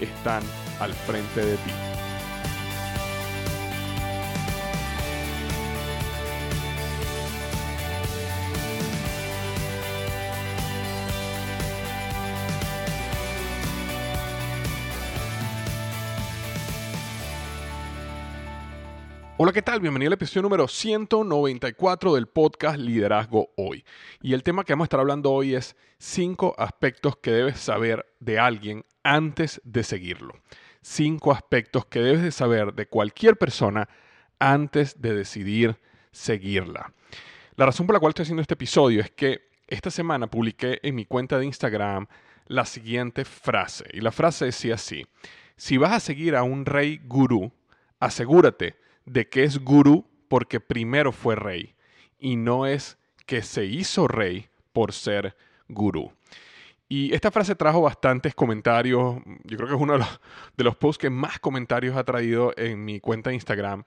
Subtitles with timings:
[0.00, 0.42] están
[0.80, 1.72] al frente de ti.
[19.38, 19.80] Hola, ¿qué tal?
[19.80, 23.84] Bienvenido al episodio número 194 del podcast Liderazgo Hoy.
[24.22, 28.06] Y el tema que vamos a estar hablando hoy es cinco aspectos que debes saber
[28.18, 30.34] de alguien antes de seguirlo.
[30.82, 33.88] Cinco aspectos que debes de saber de cualquier persona
[34.38, 35.78] antes de decidir
[36.10, 36.92] seguirla.
[37.56, 40.94] La razón por la cual estoy haciendo este episodio es que esta semana publiqué en
[40.94, 42.06] mi cuenta de Instagram
[42.46, 43.84] la siguiente frase.
[43.92, 45.06] Y la frase decía así,
[45.56, 47.52] si vas a seguir a un rey gurú,
[47.98, 51.74] asegúrate de que es gurú porque primero fue rey
[52.18, 55.36] y no es que se hizo rey por ser
[55.68, 56.12] gurú.
[56.88, 59.16] Y esta frase trajo bastantes comentarios.
[59.44, 59.98] Yo creo que es uno
[60.56, 63.82] de los, posts que más comentarios ha traído en mi cuenta de Instagram.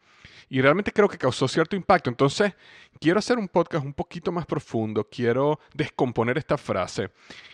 [0.50, 2.10] Y realmente creo que causó cierto impacto.
[2.10, 2.54] Entonces,
[3.00, 5.08] quiero hacer un podcast un poquito más profundo.
[5.10, 7.12] Quiero descomponer esta frase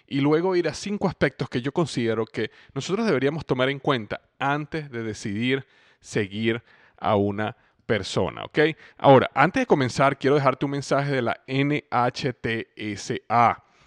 [0.07, 4.21] y luego ir a cinco aspectos que yo considero que nosotros deberíamos tomar en cuenta
[4.39, 5.67] antes de decidir
[5.99, 6.63] seguir
[6.97, 8.59] a una persona, ¿ok?
[8.97, 12.23] Ahora, antes de comenzar, quiero dejarte un mensaje de la NHTSA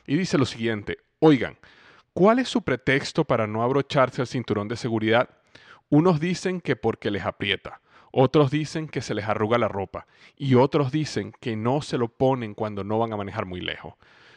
[0.07, 1.56] y dice lo siguiente, oigan,
[2.12, 5.29] ¿cuál es su pretexto para no abrocharse el cinturón de seguridad?
[5.89, 7.81] Unos dicen que porque les aprieta,
[8.11, 12.09] otros dicen que se les arruga la ropa y otros dicen que no se lo
[12.09, 13.95] ponen cuando no van a manejar muy lejos.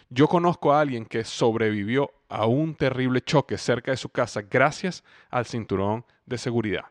[0.10, 5.04] Yo conozco a alguien que sobrevivió a un terrible choque cerca de su casa gracias
[5.30, 6.86] al cinturón de seguridad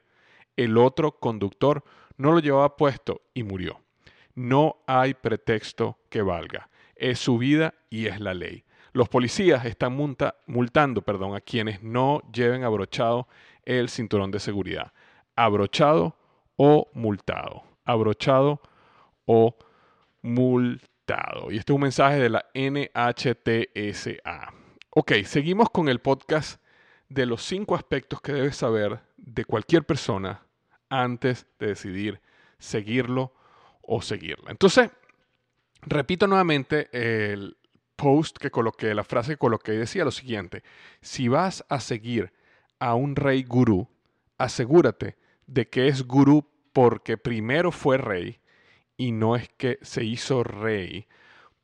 [0.61, 1.83] el otro conductor
[2.19, 3.81] no lo llevaba puesto y murió.
[4.35, 6.69] No hay pretexto que valga.
[6.97, 8.65] Es su vida y es la ley.
[8.93, 9.95] Los policías están
[10.47, 13.29] multando perdón, a quienes no lleven abrochado
[13.65, 14.93] el cinturón de seguridad.
[15.37, 16.17] Abrochado
[16.57, 17.63] o multado.
[17.85, 18.61] Abrochado
[19.27, 19.57] o
[20.23, 21.51] multado.
[21.51, 24.53] Y este es un mensaje de la NHTSA.
[24.91, 26.61] Ok, seguimos con el podcast
[27.09, 30.43] de los cinco aspectos que debes saber de cualquier persona
[30.89, 32.21] antes de decidir
[32.59, 33.33] seguirlo
[33.83, 34.51] o seguirla.
[34.51, 34.91] Entonces,
[35.83, 37.57] repito nuevamente el
[38.01, 40.63] post que coloqué, la frase que coloqué, decía lo siguiente,
[41.03, 42.33] si vas a seguir
[42.79, 43.89] a un rey gurú,
[44.39, 48.41] asegúrate de que es gurú porque primero fue rey
[48.97, 51.09] y no es que se hizo rey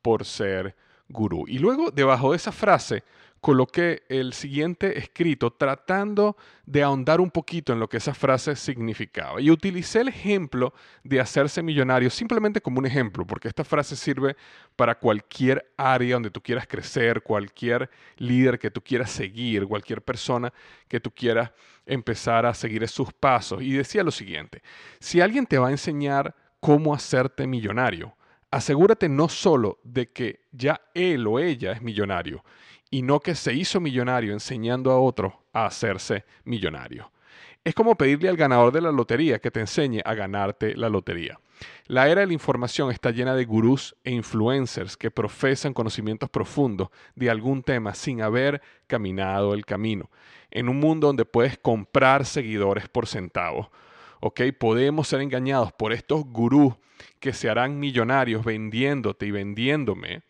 [0.03, 0.75] por ser
[1.09, 1.45] gurú.
[1.47, 3.03] Y luego, debajo de esa frase,
[3.47, 6.35] coloqué el siguiente escrito tratando
[6.65, 9.39] de ahondar un poquito en lo que esa frase significaba.
[9.39, 10.73] Y utilicé el ejemplo
[11.05, 14.35] de hacerse millonario simplemente como un ejemplo, porque esta frase sirve
[14.75, 20.51] para cualquier área donde tú quieras crecer, cualquier líder que tú quieras seguir, cualquier persona
[20.89, 21.49] que tú quieras
[21.85, 23.61] empezar a seguir sus pasos.
[23.61, 24.61] Y decía lo siguiente,
[24.99, 28.13] si alguien te va a enseñar cómo hacerte millonario,
[28.51, 32.43] asegúrate no solo de que ya él o ella es millonario,
[32.89, 37.11] y no que se hizo millonario enseñando a otro a hacerse millonario.
[37.63, 41.37] Es como pedirle al ganador de la lotería que te enseñe a ganarte la lotería.
[41.87, 46.89] La era de la información está llena de gurús e influencers que profesan conocimientos profundos
[47.15, 50.09] de algún tema sin haber caminado el camino.
[50.49, 53.67] En un mundo donde puedes comprar seguidores por centavos,
[54.21, 54.41] ¿ok?
[54.57, 56.73] Podemos ser engañados por estos gurús
[57.19, 60.21] que se harán millonarios vendiéndote y vendiéndome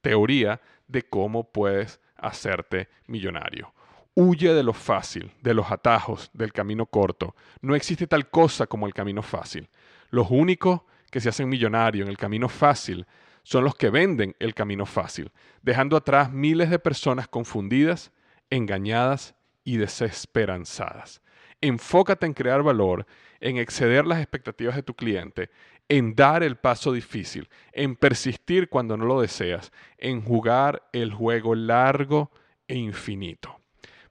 [0.00, 3.72] teoría de cómo puedes hacerte millonario.
[4.14, 7.34] Huye de lo fácil, de los atajos, del camino corto.
[7.60, 9.68] No existe tal cosa como el camino fácil.
[10.10, 13.06] Los únicos que se hacen millonarios en el camino fácil
[13.42, 15.32] son los que venden el camino fácil,
[15.62, 18.12] dejando atrás miles de personas confundidas,
[18.50, 19.34] engañadas
[19.64, 21.22] y desesperanzadas.
[21.60, 23.06] Enfócate en crear valor,
[23.40, 25.50] en exceder las expectativas de tu cliente,
[25.90, 31.56] en dar el paso difícil, en persistir cuando no lo deseas, en jugar el juego
[31.56, 32.30] largo
[32.68, 33.58] e infinito.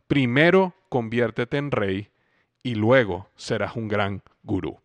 [0.06, 2.10] Primero conviértete en rey
[2.62, 4.78] y luego serás un gran gurú.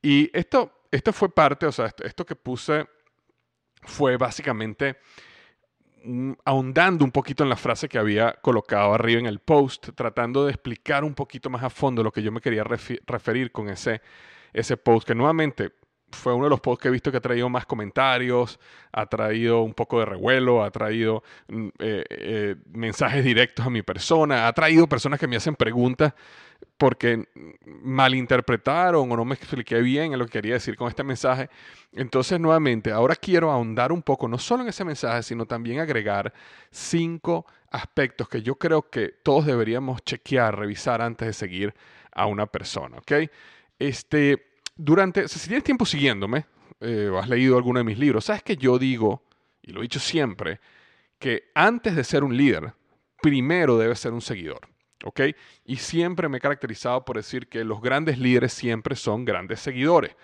[0.00, 2.86] Y esto, esto fue parte, o sea, esto que puse
[3.82, 4.98] fue básicamente
[6.44, 10.52] ahondando un poquito en la frase que había colocado arriba en el post, tratando de
[10.52, 14.00] explicar un poquito más a fondo lo que yo me quería referir con ese,
[14.52, 15.81] ese post, que nuevamente
[16.12, 18.58] fue uno de los posts que he visto que ha traído más comentarios,
[18.92, 23.82] ha traído un poco de revuelo, ha traído mm, eh, eh, mensajes directos a mi
[23.82, 26.14] persona, ha traído personas que me hacen preguntas
[26.76, 27.28] porque
[27.64, 31.48] malinterpretaron o no me expliqué bien en lo que quería decir con este mensaje.
[31.92, 36.32] Entonces, nuevamente, ahora quiero ahondar un poco, no solo en ese mensaje, sino también agregar
[36.70, 41.74] cinco aspectos que yo creo que todos deberíamos chequear, revisar antes de seguir
[42.12, 43.12] a una persona, ¿ok?
[43.78, 44.51] Este,
[44.84, 46.44] durante, si tienes tiempo siguiéndome,
[46.80, 49.22] eh, o has leído alguno de mis libros, sabes que yo digo,
[49.62, 50.58] y lo he dicho siempre,
[51.20, 52.72] que antes de ser un líder,
[53.20, 54.60] primero debes ser un seguidor.
[55.04, 55.20] ¿ok?
[55.66, 60.16] Y siempre me he caracterizado por decir que los grandes líderes siempre son grandes seguidores.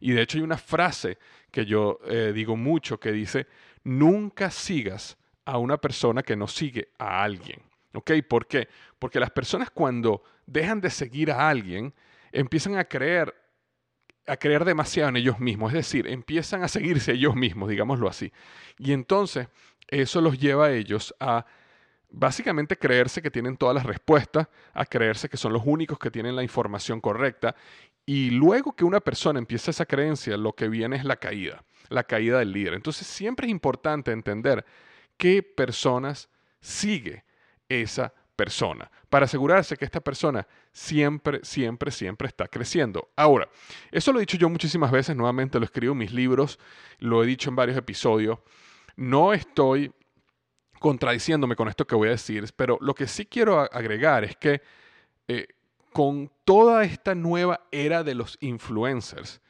[0.00, 1.18] Y de hecho hay una frase
[1.50, 3.46] que yo eh, digo mucho que dice,
[3.84, 7.60] nunca sigas a una persona que no sigue a alguien.
[7.92, 8.12] ¿Ok?
[8.26, 8.68] ¿Por qué?
[8.98, 11.92] Porque las personas cuando dejan de seguir a alguien,
[12.32, 13.34] empiezan a creer
[14.26, 18.32] a creer demasiado en ellos mismos, es decir, empiezan a seguirse ellos mismos, digámoslo así.
[18.78, 19.48] Y entonces
[19.88, 21.46] eso los lleva a ellos a
[22.10, 26.36] básicamente creerse que tienen todas las respuestas, a creerse que son los únicos que tienen
[26.36, 27.54] la información correcta.
[28.04, 32.04] Y luego que una persona empieza esa creencia, lo que viene es la caída, la
[32.04, 32.74] caída del líder.
[32.74, 34.64] Entonces siempre es importante entender
[35.16, 36.28] qué personas
[36.60, 37.24] sigue
[37.68, 43.08] esa persona, para asegurarse que esta persona siempre, siempre, siempre está creciendo.
[43.16, 43.48] Ahora,
[43.90, 46.58] eso lo he dicho yo muchísimas veces, nuevamente lo escribo en mis libros,
[46.98, 48.38] lo he dicho en varios episodios,
[48.94, 49.92] no estoy
[50.78, 54.62] contradiciéndome con esto que voy a decir, pero lo que sí quiero agregar es que
[55.26, 55.48] eh,
[55.92, 59.40] con toda esta nueva era de los influencers,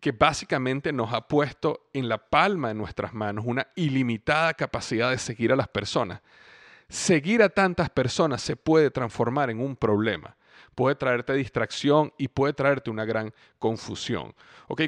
[0.00, 5.16] que básicamente nos ha puesto en la palma de nuestras manos una ilimitada capacidad de
[5.16, 6.20] seguir a las personas,
[6.88, 10.36] seguir a tantas personas se puede transformar en un problema.
[10.74, 14.34] Puede traerte distracción y puede traerte una gran confusión.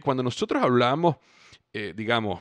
[0.03, 1.17] Cuando nosotros hablamos,
[1.73, 2.41] eh, digamos,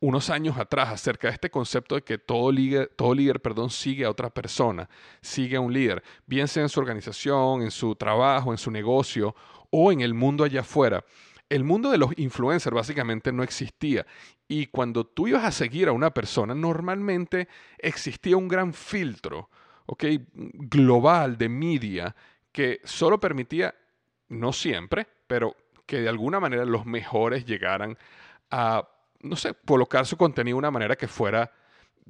[0.00, 4.04] unos años atrás acerca de este concepto de que todo líder, todo líder perdón, sigue
[4.04, 4.88] a otra persona,
[5.22, 9.34] sigue a un líder, bien sea en su organización, en su trabajo, en su negocio
[9.70, 11.04] o en el mundo allá afuera.
[11.48, 14.06] El mundo de los influencers básicamente no existía
[14.48, 17.48] y cuando tú ibas a seguir a una persona, normalmente
[17.78, 19.48] existía un gran filtro
[20.30, 22.14] global de media
[22.52, 23.74] que solo permitía,
[24.28, 25.56] no siempre, pero
[25.86, 27.98] que de alguna manera los mejores llegaran
[28.50, 28.88] a
[29.24, 31.50] no sé, colocar su contenido de una manera que fuera,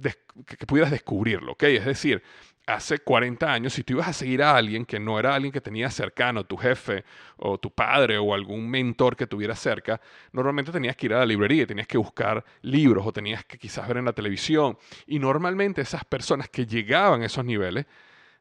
[0.02, 1.62] que, pudieras descubrirlo, ¿ok?
[1.64, 2.22] Es decir,
[2.66, 5.60] hace 40 años, si tú ibas a seguir a alguien que no era alguien que
[5.60, 7.04] tenías cercano, tu jefe
[7.36, 10.00] o tu padre o algún mentor que tuviera cerca,
[10.32, 13.86] normalmente tenías que ir a la librería, tenías que buscar libros o tenías que quizás
[13.86, 14.78] ver en la televisión.
[15.06, 17.86] Y normalmente esas personas que llegaban a esos niveles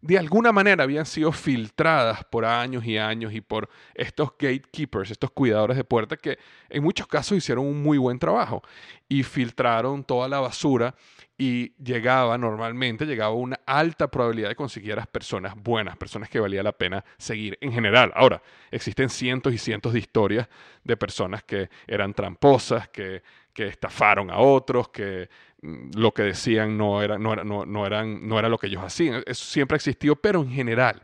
[0.04, 5.32] de alguna manera habían sido filtradas por años y años y por estos gatekeepers, estos
[5.32, 6.38] cuidadores de puertas que
[6.70, 8.62] en muchos casos hicieron un muy buen trabajo
[9.08, 10.94] y filtraron toda la basura
[11.38, 16.42] y llegaba normalmente, llegaba una alta probabilidad de conseguir a las personas buenas, personas que
[16.42, 18.12] valía la pena seguir en general.
[18.14, 18.42] Ahora,
[18.72, 20.50] existen cientos y cientos de historias
[20.84, 25.30] de personas que eran tramposas, que, que estafaron a otros, que
[25.64, 29.24] lo que decían no era, no, era, no, eran, no era lo que ellos hacían.
[29.26, 31.02] Eso siempre ha existido, pero en general.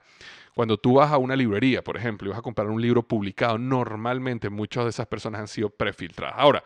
[0.54, 3.58] Cuando tú vas a una librería, por ejemplo, y vas a comprar un libro publicado,
[3.58, 6.36] normalmente muchas de esas personas han sido prefiltradas.
[6.38, 6.64] Ahora,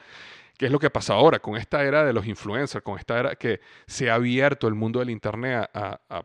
[0.57, 3.35] ¿qué es lo que pasa ahora con esta era de los influencers, con esta era
[3.35, 5.69] que se ha abierto el mundo del Internet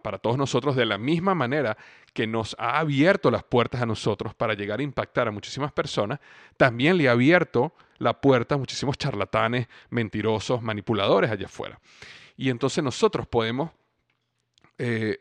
[0.03, 1.77] para todos nosotros de la misma manera
[2.13, 6.21] que nos ha abierto las puertas a nosotros para llegar a impactar a muchísimas personas,
[6.57, 11.79] también le ha abierto la puerta a muchísimos charlatanes, mentirosos, manipuladores allá afuera.
[12.37, 13.71] Y entonces nosotros podemos,
[14.79, 15.19] eh,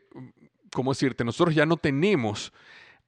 [0.72, 1.24] ¿cómo decirte?
[1.24, 2.52] Nosotros ya no tenemos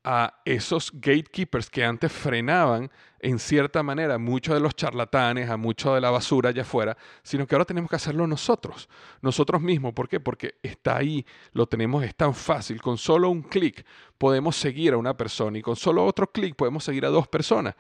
[0.03, 5.95] a esos gatekeepers que antes frenaban en cierta manera muchos de los charlatanes, a mucho
[5.95, 8.89] de la basura allá afuera, sino que ahora tenemos que hacerlo nosotros,
[9.21, 9.93] nosotros mismos.
[9.93, 10.19] ¿Por qué?
[10.21, 12.81] Porque está ahí, lo tenemos, es tan fácil.
[12.81, 13.85] Con solo un clic
[14.17, 17.75] podemos seguir a una persona y con solo otro clic podemos seguir a dos personas.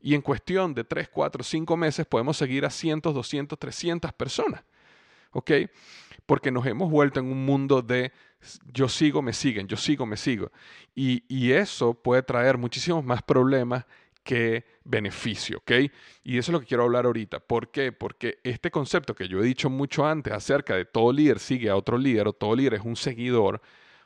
[0.00, 4.62] Y en cuestión de 3, 4, 5 meses podemos seguir a cientos, 200, 300 personas.
[5.34, 5.50] ¿Ok?
[6.26, 8.12] Porque nos hemos vuelto en un mundo de
[8.72, 10.50] yo sigo, me siguen, yo sigo, me sigo.
[10.94, 13.84] Y, y eso puede traer muchísimos más problemas
[14.22, 15.72] que beneficio, ¿ok?
[16.24, 17.40] Y eso es lo que quiero hablar ahorita.
[17.40, 17.92] ¿Por qué?
[17.92, 21.76] Porque este concepto que yo he dicho mucho antes acerca de todo líder sigue a
[21.76, 23.60] otro líder o todo líder es un seguidor,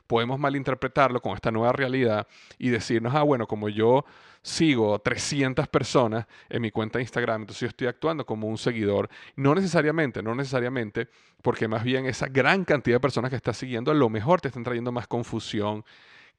[0.09, 4.03] podemos malinterpretarlo con esta nueva realidad y decirnos, ah, bueno, como yo
[4.41, 8.57] sigo a 300 personas en mi cuenta de Instagram, entonces yo estoy actuando como un
[8.57, 9.07] seguidor.
[9.35, 11.09] No necesariamente, no necesariamente,
[11.43, 14.47] porque más bien esa gran cantidad de personas que estás siguiendo a lo mejor te
[14.47, 15.85] están trayendo más confusión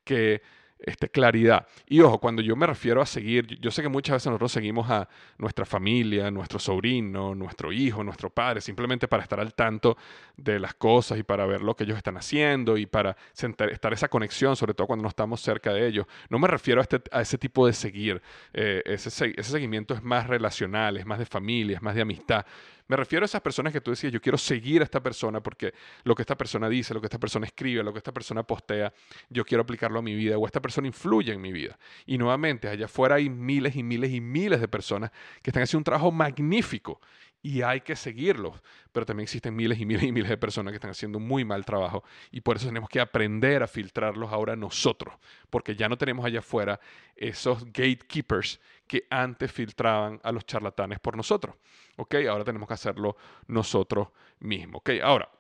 [0.02, 0.42] que
[0.82, 1.66] este, claridad.
[1.86, 4.90] Y ojo, cuando yo me refiero a seguir, yo sé que muchas veces nosotros seguimos
[4.90, 5.08] a
[5.38, 9.96] nuestra familia, nuestro sobrino, nuestro hijo, nuestro padre, simplemente para estar al tanto
[10.36, 14.08] de las cosas y para ver lo que ellos están haciendo y para estar esa
[14.08, 16.06] conexión, sobre todo cuando no estamos cerca de ellos.
[16.28, 18.22] No me refiero a, este, a ese tipo de seguir.
[18.52, 22.46] Eh, ese, ese seguimiento es más relacional, es más de familia, es más de amistad.
[22.90, 25.72] Me refiero a esas personas que tú decías, yo quiero seguir a esta persona porque
[26.02, 28.92] lo que esta persona dice, lo que esta persona escribe, lo que esta persona postea,
[29.28, 31.78] yo quiero aplicarlo a mi vida o esta persona influye en mi vida.
[32.04, 35.78] Y nuevamente, allá afuera hay miles y miles y miles de personas que están haciendo
[35.78, 37.00] un trabajo magnífico
[37.42, 38.60] y hay que seguirlos.
[38.92, 41.64] Pero también existen miles y miles y miles de personas que están haciendo muy mal
[41.64, 45.14] trabajo y por eso tenemos que aprender a filtrarlos ahora nosotros,
[45.48, 46.80] porque ya no tenemos allá afuera
[47.16, 51.56] esos gatekeepers que antes filtraban a los charlatanes por nosotros.
[51.96, 52.16] ¿Ok?
[52.28, 53.16] Ahora tenemos que hacerlo
[53.46, 54.08] nosotros
[54.40, 54.80] mismos.
[54.80, 54.90] ¿Ok?
[55.02, 55.30] Ahora,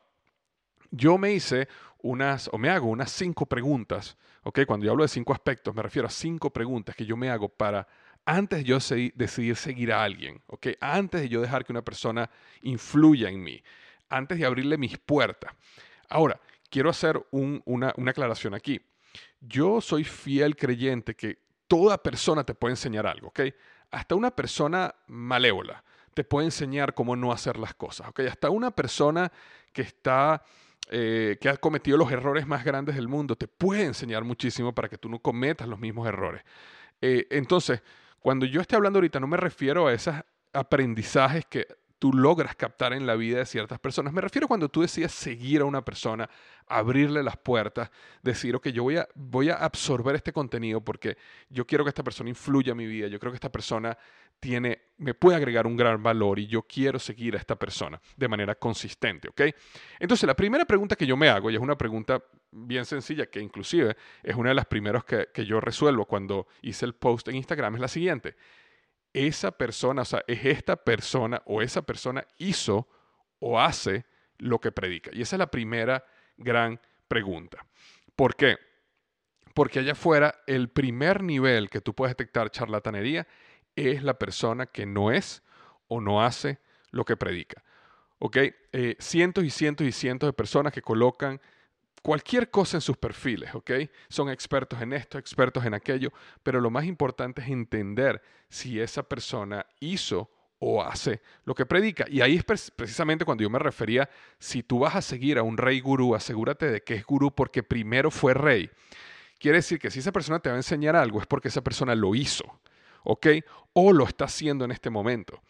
[0.90, 1.68] yo me hice
[2.02, 4.16] unas, o me hago unas cinco preguntas.
[4.42, 4.60] ¿Ok?
[4.66, 7.48] Cuando yo hablo de cinco aspectos, me refiero a cinco preguntas que yo me hago
[7.48, 7.86] para
[8.24, 8.78] antes de yo
[9.14, 10.68] decidir seguir a alguien, ¿ok?
[10.80, 12.30] Antes de yo dejar que una persona
[12.62, 13.62] influya en mí,
[14.08, 15.52] antes de abrirle mis puertas.
[16.08, 18.80] Ahora, quiero hacer una, aclaración aquí.
[19.40, 23.40] Yo soy fiel creyente que toda persona te puede enseñar algo, ¿ok?
[23.90, 25.82] Hasta una persona malévola
[26.14, 28.20] te puede enseñar cómo no hacer las cosas, ¿ok?
[28.20, 29.30] Hasta una persona
[29.72, 30.42] que está...
[30.92, 34.88] Eh, que ha cometido los errores más grandes del mundo, te puede enseñar muchísimo para
[34.88, 36.42] que tú no cometas los mismos errores.
[37.00, 37.80] Eh, entonces,
[38.20, 40.14] cuando yo esté hablando ahorita, no me refiero a esos
[40.52, 41.66] aprendizajes que
[42.00, 44.12] tú logras captar en la vida de ciertas personas.
[44.14, 46.28] Me refiero cuando tú decides seguir a una persona,
[46.66, 47.90] abrirle las puertas,
[48.22, 51.18] decir, ok, yo voy a, voy a absorber este contenido porque
[51.50, 53.96] yo quiero que esta persona influya en mi vida, yo creo que esta persona
[54.40, 58.28] tiene, me puede agregar un gran valor y yo quiero seguir a esta persona de
[58.28, 59.42] manera consistente, ¿ok?
[59.98, 63.40] Entonces, la primera pregunta que yo me hago, y es una pregunta bien sencilla, que
[63.40, 67.36] inclusive es una de las primeras que, que yo resuelvo cuando hice el post en
[67.36, 68.36] Instagram, es la siguiente
[69.12, 72.88] esa persona, o sea, es esta persona o esa persona hizo
[73.38, 74.04] o hace
[74.38, 75.10] lo que predica.
[75.12, 76.04] Y esa es la primera
[76.36, 77.66] gran pregunta.
[78.16, 78.58] ¿Por qué?
[79.54, 83.26] Porque allá afuera el primer nivel que tú puedes detectar charlatanería
[83.76, 85.42] es la persona que no es
[85.88, 86.58] o no hace
[86.90, 87.62] lo que predica.
[88.18, 88.36] ¿Ok?
[88.72, 91.40] Eh, cientos y cientos y cientos de personas que colocan
[92.02, 93.70] cualquier cosa en sus perfiles, ¿ok?
[94.08, 99.02] Son expertos en esto, expertos en aquello, pero lo más importante es entender si esa
[99.02, 102.04] persona hizo o hace lo que predica.
[102.08, 105.56] Y ahí es precisamente cuando yo me refería, si tú vas a seguir a un
[105.56, 108.70] rey gurú, asegúrate de que es gurú porque primero fue rey.
[109.38, 111.94] Quiere decir que si esa persona te va a enseñar algo es porque esa persona
[111.94, 112.60] lo hizo,
[113.04, 113.26] ¿ok?
[113.72, 115.40] O lo está haciendo en este momento.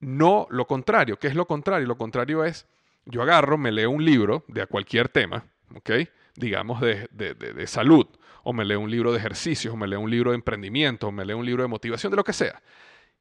[0.00, 1.18] No lo contrario.
[1.18, 1.86] ¿Qué es lo contrario?
[1.86, 2.66] Lo contrario es,
[3.04, 5.44] yo agarro, me leo un libro de cualquier tema,
[5.74, 5.90] ¿ok?
[6.36, 8.06] Digamos de, de, salud,
[8.42, 11.12] o me leo un libro de ejercicios, o me leo un libro de emprendimiento, o
[11.12, 12.60] me leo un libro de motivación, de lo que sea.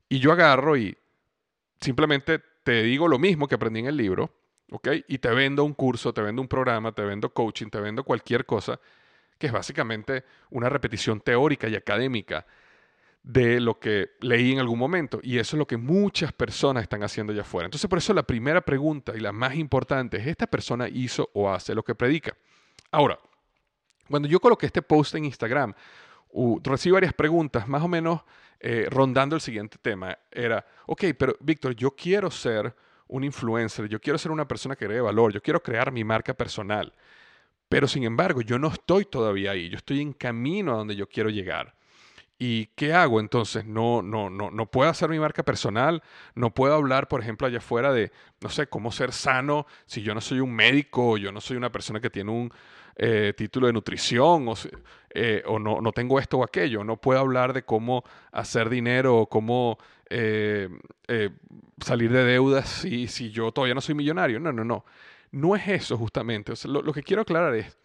[0.09, 0.97] Y yo agarro y
[1.79, 4.31] simplemente te digo lo mismo que aprendí en el libro,
[4.71, 4.89] ¿ok?
[5.07, 8.45] Y te vendo un curso, te vendo un programa, te vendo coaching, te vendo cualquier
[8.45, 8.79] cosa,
[9.37, 12.45] que es básicamente una repetición teórica y académica
[13.23, 15.19] de lo que leí en algún momento.
[15.23, 17.65] Y eso es lo que muchas personas están haciendo allá afuera.
[17.65, 21.49] Entonces, por eso la primera pregunta y la más importante es, ¿esta persona hizo o
[21.49, 22.35] hace lo que predica?
[22.91, 23.17] Ahora,
[24.09, 25.73] cuando yo coloqué este post en Instagram,
[26.63, 28.21] recibí varias preguntas, más o menos
[28.59, 30.17] eh, rondando el siguiente tema.
[30.29, 32.75] Era, ok, pero Víctor, yo quiero ser
[33.07, 36.33] un influencer, yo quiero ser una persona que cree valor, yo quiero crear mi marca
[36.33, 36.93] personal.
[37.69, 41.07] Pero sin embargo, yo no estoy todavía ahí, yo estoy en camino a donde yo
[41.07, 41.73] quiero llegar.
[42.45, 43.65] ¿Y qué hago entonces?
[43.65, 46.03] No, no, no, no puedo hacer mi marca personal,
[46.35, 50.13] no puedo hablar, por ejemplo, allá afuera de, no sé, cómo ser sano si yo
[50.13, 52.51] no soy un médico, yo no soy una persona que tiene un
[52.97, 54.49] eh, título de nutrición.
[54.49, 54.55] O
[55.11, 59.15] eh, o no, no tengo esto o aquello, no puedo hablar de cómo hacer dinero
[59.19, 59.77] o cómo
[60.09, 60.67] eh,
[61.07, 61.29] eh,
[61.79, 64.41] salir de deudas si, si yo todavía no soy millonario.
[64.41, 64.83] No, no, no.
[65.31, 66.51] No es eso justamente.
[66.65, 67.77] lo, que quiero aclarar es,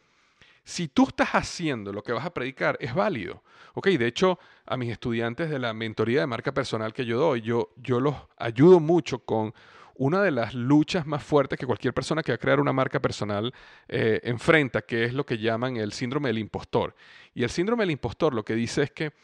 [0.69, 3.43] si tú estás haciendo lo que vas a predicar, es válido.
[3.73, 7.41] Ok, de hecho, a mis estudiantes de la mentoría de marca personal que yo doy,
[7.41, 9.55] yo, yo los ayudo mucho con
[9.95, 13.01] una de las luchas más fuertes que cualquier persona que va a crear una marca
[13.01, 13.51] personal
[13.89, 16.95] eh, enfrenta, que es lo que llaman el síndrome del impostor.
[17.35, 19.15] Y el síndrome del impostor lo que dice es que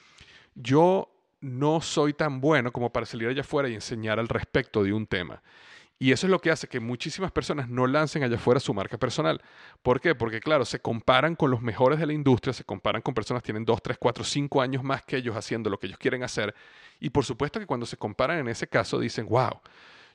[0.55, 1.11] yo
[1.43, 5.07] no soy tan bueno como para salir allá afuera y enseñar al respecto de un
[5.07, 5.43] tema.
[6.05, 8.99] Y eso es lo que hace que muchísimas personas no lancen allá afuera su marca
[8.99, 9.41] personal.
[9.83, 10.15] ¿Por qué?
[10.15, 13.47] Porque, claro, se comparan con los mejores de la industria, se comparan con personas que
[13.47, 16.55] tienen 2, 3, 4, 5 años más que ellos haciendo lo que ellos quieren hacer.
[17.01, 19.63] Y por supuesto que cuando se comparan en ese caso dicen, wow,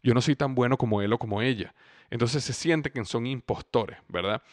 [0.03, 1.73] yo no soy tan bueno como él o como ella.
[2.11, 4.43] Entonces se siente que son impostores, ¿verdad?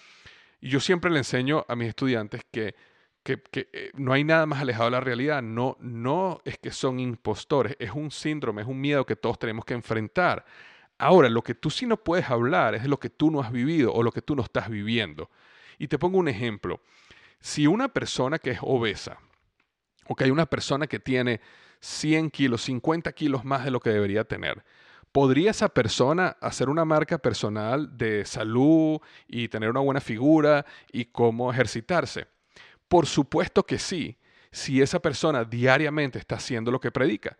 [0.62, 2.74] Y yo siempre le enseño a mis estudiantes que
[3.50, 5.42] que, eh, no hay nada más alejado de la realidad.
[5.42, 9.64] No, no es que son impostores, es un síndrome, es un miedo que todos tenemos
[9.64, 10.44] que enfrentar.
[10.98, 13.52] Ahora, lo que tú sí no puedes hablar es de lo que tú no has
[13.52, 15.30] vivido o lo que tú no estás viviendo.
[15.78, 16.80] Y te pongo un ejemplo.
[17.40, 19.18] Si una persona que es obesa,
[20.06, 21.40] o que hay una persona que tiene
[21.80, 24.64] 100 kilos, 50 kilos más de lo que debería tener,
[25.12, 28.98] ¿podría esa persona hacer una marca personal de salud
[29.28, 32.26] y tener una buena figura y cómo ejercitarse?
[32.88, 34.16] Por supuesto que sí,
[34.50, 37.36] si esa persona diariamente está haciendo lo que predica.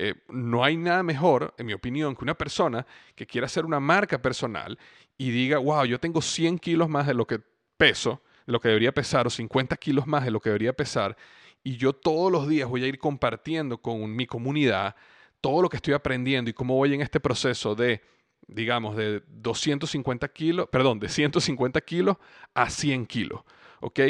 [0.00, 2.86] Eh, no hay nada mejor, en mi opinión, que una persona
[3.16, 4.78] que quiera hacer una marca personal
[5.16, 7.40] y diga, wow, yo tengo 100 kilos más de lo que
[7.76, 11.16] peso, de lo que debería pesar, o 50 kilos más de lo que debería pesar,
[11.64, 14.94] y yo todos los días voy a ir compartiendo con mi comunidad
[15.40, 18.00] todo lo que estoy aprendiendo y cómo voy en este proceso de,
[18.46, 22.18] digamos, de 250 kilos, perdón, de 150 kilos
[22.54, 23.40] a 100 kilos.
[23.80, 24.00] ¿Ok?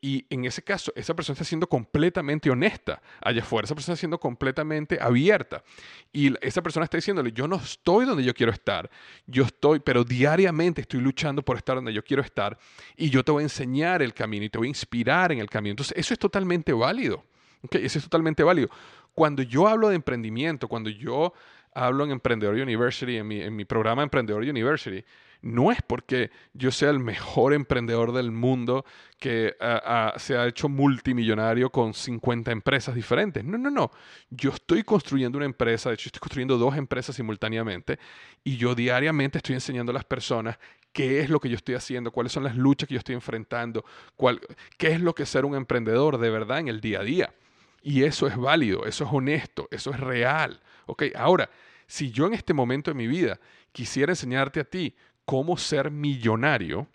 [0.00, 4.00] Y en ese caso, esa persona está siendo completamente honesta allá afuera, esa persona está
[4.00, 5.64] siendo completamente abierta.
[6.12, 8.88] Y esa persona está diciéndole, yo no estoy donde yo quiero estar,
[9.26, 12.58] yo estoy, pero diariamente estoy luchando por estar donde yo quiero estar
[12.96, 15.50] y yo te voy a enseñar el camino y te voy a inspirar en el
[15.50, 15.72] camino.
[15.72, 17.24] Entonces, eso es totalmente válido,
[17.62, 17.74] ¿ok?
[17.76, 18.68] Eso es totalmente válido.
[19.14, 21.32] Cuando yo hablo de emprendimiento, cuando yo
[21.74, 25.04] hablo en Emprendedor University, en mi, en mi programa Emprendedor University,
[25.40, 28.84] no es porque yo sea el mejor emprendedor del mundo
[29.18, 33.44] que ah, ah, se ha hecho multimillonario con 50 empresas diferentes.
[33.44, 33.90] No, no, no.
[34.30, 37.98] Yo estoy construyendo una empresa, de hecho estoy construyendo dos empresas simultáneamente
[38.42, 40.58] y yo diariamente estoy enseñando a las personas
[40.92, 43.84] qué es lo que yo estoy haciendo, cuáles son las luchas que yo estoy enfrentando,
[44.16, 44.40] cuál,
[44.76, 47.34] qué es lo que es ser un emprendedor de verdad en el día a día.
[47.82, 50.60] Y eso es válido, eso es honesto, eso es real.
[50.86, 51.04] ¿ok?
[51.14, 51.48] Ahora,
[51.86, 53.38] si yo en este momento de mi vida
[53.72, 54.94] quisiera enseñarte a ti
[55.28, 56.88] cómo ser millonario,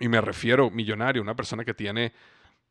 [0.00, 2.12] y me refiero millonario, una persona que tiene,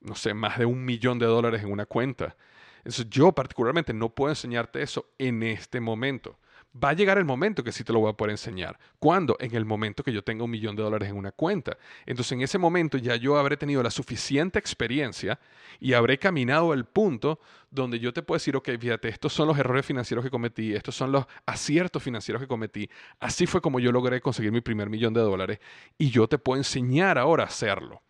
[0.02, 2.36] no sé, más de un millón de dólares en una cuenta.
[2.80, 6.38] Entonces yo particularmente no puedo enseñarte eso en este momento
[6.82, 8.80] va a llegar el momento que sí te lo voy a poder enseñar.
[9.00, 9.38] ¿Cuándo?
[9.40, 11.78] En el momento que yo tenga un millón de dólares en una cuenta.
[12.06, 15.40] Entonces en ese momento ya yo habré tenido la suficiente experiencia
[15.80, 17.40] y habré caminado el punto
[17.72, 20.96] donde yo te puedo decir, ok, fíjate, estos son los errores financieros que cometí, estos
[20.96, 22.90] son los aciertos financieros que cometí.
[23.20, 25.60] Así fue como yo logré conseguir mi primer millón de dólares
[25.98, 28.03] y yo te puedo enseñar ahora a hacerlo.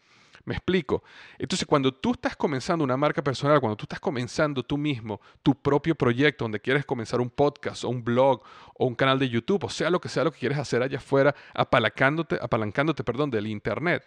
[0.45, 1.03] ¿Me explico?
[1.38, 5.56] Entonces, cuando tú estás comenzando una marca personal, cuando tú estás comenzando tú mismo tu
[5.56, 9.63] propio proyecto, donde quieres comenzar un podcast o un blog o un canal de YouTube,
[9.63, 13.47] o sea lo que sea lo que quieres hacer allá afuera, apalancándote, apalancándote perdón, del
[13.47, 14.06] Internet,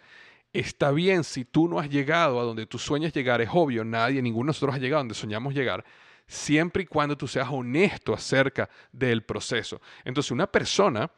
[0.53, 4.21] está bien si tú no has llegado a donde tú sueñas llegar, es obvio, nadie,
[4.21, 5.83] ninguno de nosotros ha llegado a donde soñamos llegar,
[6.27, 9.81] siempre y cuando tú seas honesto acerca del proceso.
[10.05, 11.09] Entonces, una persona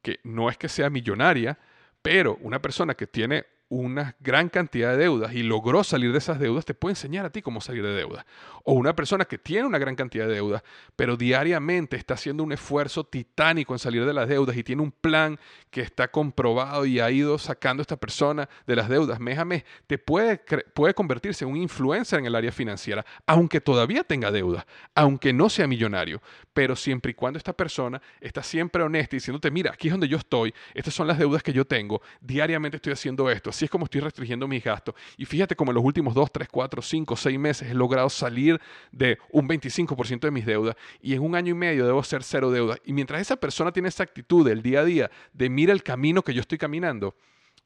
[0.00, 1.58] que no es que sea millonaria,
[2.00, 6.38] pero una persona que tiene una gran cantidad de deudas y logró salir de esas
[6.38, 8.24] deudas, te puede enseñar a ti cómo salir de deudas.
[8.62, 10.62] O una persona que tiene una gran cantidad de deudas,
[10.94, 14.92] pero diariamente está haciendo un esfuerzo titánico en salir de las deudas y tiene un
[14.92, 15.38] plan
[15.70, 19.46] que está comprobado y ha ido sacando a esta persona de las deudas mes a
[19.86, 20.40] te puede,
[20.74, 25.48] puede convertirse en un influencer en el área financiera, aunque todavía tenga deudas, aunque no
[25.48, 26.20] sea millonario,
[26.52, 30.08] pero siempre y cuando esta persona está siempre honesta y diciéndote, mira, aquí es donde
[30.08, 33.70] yo estoy, estas son las deudas que yo tengo, diariamente estoy haciendo esto Así es
[33.70, 34.94] como estoy restringiendo mis gastos.
[35.16, 38.60] Y fíjate como en los últimos 2, 3, 4, 5, 6 meses he logrado salir
[38.92, 42.50] de un 25% de mis deudas y en un año y medio debo ser cero
[42.50, 42.78] deudas.
[42.84, 46.20] Y mientras esa persona tiene esa actitud del día a día de mira el camino
[46.20, 47.14] que yo estoy caminando,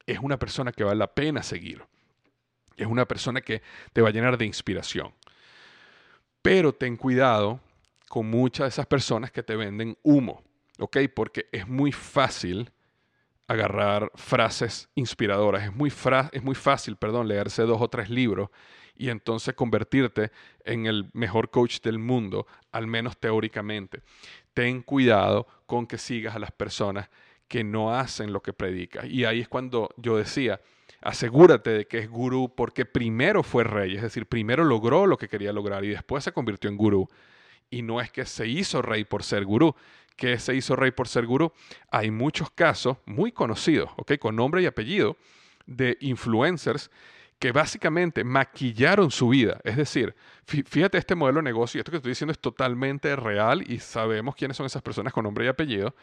[0.06, 1.82] es una persona que vale la pena seguir.
[2.76, 3.60] Es una persona que
[3.92, 5.12] te va a llenar de inspiración.
[6.40, 7.58] Pero ten cuidado
[8.08, 10.44] con muchas de esas personas que te venden humo,
[10.78, 10.98] ¿ok?
[11.12, 12.70] Porque es muy fácil
[13.50, 15.64] agarrar frases inspiradoras.
[15.64, 15.92] Es muy,
[16.30, 18.48] es muy fácil, perdón, leerse dos o tres libros
[18.94, 20.30] y entonces convertirte
[20.64, 24.02] en el mejor coach del mundo, al menos teóricamente.
[24.54, 27.10] Ten cuidado con que sigas a las personas
[27.48, 29.06] que no hacen lo que predicas.
[29.06, 30.60] Y ahí es cuando yo decía,
[31.00, 35.26] asegúrate de que es gurú porque primero fue rey, es decir, primero logró lo que
[35.26, 37.08] quería lograr y después se convirtió en gurú.
[37.68, 39.74] Y no es que se hizo rey por ser gurú,
[40.16, 41.52] que se hizo rey por ser gurú.
[41.90, 43.90] Hay muchos casos muy conocidos.
[44.18, 45.16] Con nombre y apellido
[45.66, 46.90] de influencers
[47.38, 49.60] que básicamente maquillaron su vida.
[49.64, 53.62] Es decir, fíjate este modelo de negocio, y esto que estoy diciendo es totalmente real
[53.66, 55.94] y sabemos quiénes son esas personas con nombre y apellido,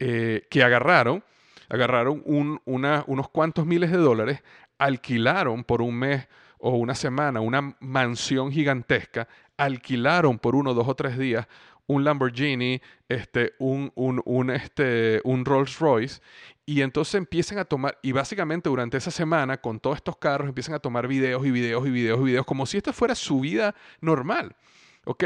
[0.00, 1.22] eh, que agarraron
[1.68, 4.42] agarraron unos cuantos miles de dólares,
[4.78, 6.28] alquilaron por un mes
[6.58, 11.46] o una semana una mansión gigantesca, alquilaron por uno, dos o tres días
[11.86, 16.20] un Lamborghini, este, un, un, este, un Rolls Royce,
[16.66, 20.74] y entonces empiezan a tomar, y básicamente durante esa semana, con todos estos carros, empiezan
[20.74, 23.74] a tomar videos y videos y videos y videos, como si esto fuera su vida
[24.00, 24.56] normal,
[25.04, 25.24] ¿ok?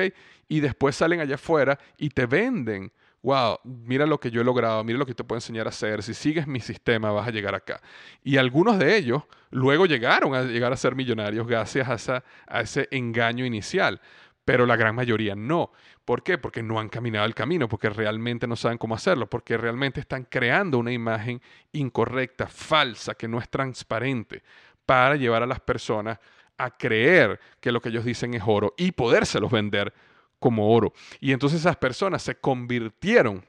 [0.49, 2.91] Y después salen allá afuera y te venden
[3.23, 6.03] wow, mira lo que yo he logrado, mira lo que te puedo enseñar a hacer,
[6.03, 7.81] si sigues mi sistema vas a llegar acá.
[8.23, 12.89] Y algunos de ellos luego llegaron a llegar a ser millonarios gracias a, a ese
[12.91, 14.01] engaño inicial,
[14.49, 15.73] pero la gran mayoría no.
[16.07, 16.39] ¿Por qué?
[16.39, 20.25] Porque no han caminado el camino, porque realmente no saben cómo hacerlo, porque realmente están
[20.25, 24.43] creando una imagen incorrecta, falsa, que no es transparente,
[24.87, 26.19] para llevar a las personas
[26.57, 29.93] a creer que lo que ellos dicen es oro y podérselos vender
[30.39, 30.95] como oro.
[31.21, 33.45] Y entonces esas personas se convirtieron,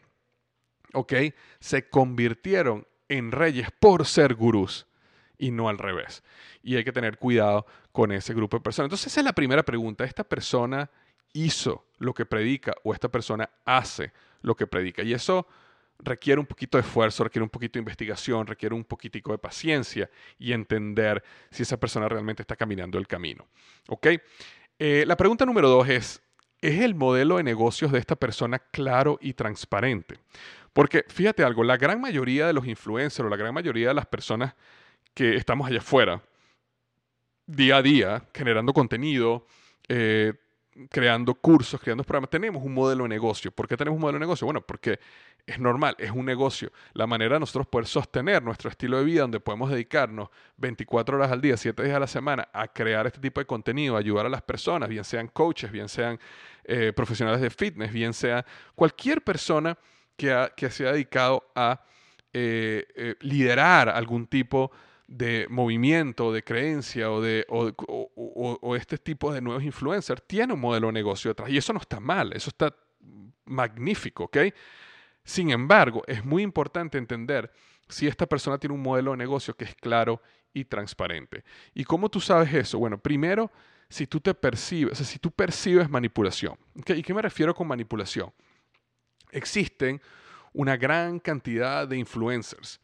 [0.91, 1.13] ¿ok?
[1.61, 4.85] Se convirtieron en reyes por ser gurús
[5.37, 6.25] y no al revés.
[6.61, 7.65] Y hay que tener cuidado
[7.99, 8.85] con ese grupo de personas.
[8.85, 10.05] Entonces esa es la primera pregunta.
[10.05, 10.89] ¿Esta persona
[11.33, 15.03] hizo lo que predica o esta persona hace lo que predica?
[15.03, 15.45] Y eso
[15.99, 20.09] requiere un poquito de esfuerzo, requiere un poquito de investigación, requiere un poquitico de paciencia
[20.37, 23.45] y entender si esa persona realmente está caminando el camino.
[23.89, 24.07] ¿Ok?
[24.79, 26.21] Eh, la pregunta número dos es,
[26.61, 30.19] ¿Es el modelo de negocios de esta persona claro y transparente?
[30.71, 34.05] Porque fíjate algo, la gran mayoría de los influencers o la gran mayoría de las
[34.05, 34.55] personas
[35.13, 36.21] que estamos allá afuera,
[37.49, 39.45] día a día, generando contenido,
[39.87, 40.33] eh,
[40.89, 43.51] creando cursos, creando programas, tenemos un modelo de negocio.
[43.51, 44.45] ¿Por qué tenemos un modelo de negocio?
[44.45, 44.99] Bueno, porque
[45.45, 46.71] es normal, es un negocio.
[46.93, 51.31] La manera de nosotros poder sostener nuestro estilo de vida, donde podemos dedicarnos 24 horas
[51.31, 54.27] al día, 7 días a la semana, a crear este tipo de contenido, a ayudar
[54.27, 56.19] a las personas, bien sean coaches, bien sean
[56.63, 59.77] eh, profesionales de fitness, bien sea cualquier persona
[60.15, 61.81] que, que se ha dedicado a
[62.31, 64.88] eh, liderar algún tipo de
[65.49, 70.93] movimiento, de creencia o de o, este tipo de nuevos influencers tiene un modelo de
[70.93, 71.49] negocio detrás.
[71.49, 72.75] Y eso no está mal, eso está
[73.45, 74.37] magnífico, ¿ok?
[75.23, 77.51] Sin embargo, es muy importante entender
[77.87, 80.21] si esta persona tiene un modelo de negocio que es claro
[80.53, 81.43] y transparente.
[81.73, 82.77] ¿Y cómo tú sabes eso?
[82.77, 83.51] Bueno, primero,
[83.89, 86.55] si tú te percibes, o si tú percibes manipulación.
[86.75, 88.31] ¿Y qué me refiero con manipulación?
[89.31, 90.01] Existen
[90.53, 92.79] una gran cantidad de influencers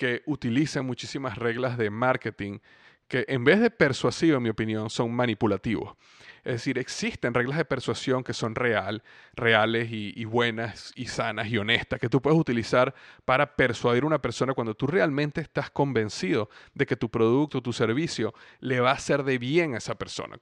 [0.00, 2.60] que utilizan muchísimas reglas de marketing
[3.06, 5.94] que en vez de persuasivo, en mi opinión, son manipulativos.
[6.42, 9.02] Es decir, existen reglas de persuasión que son real,
[9.34, 12.94] reales y, buenas y sanas y honestas que tú puedes utilizar
[13.26, 17.74] para persuadir a una persona cuando tú realmente estás convencido de que tu producto, tu
[17.74, 20.38] servicio le va a hacer de bien a esa persona.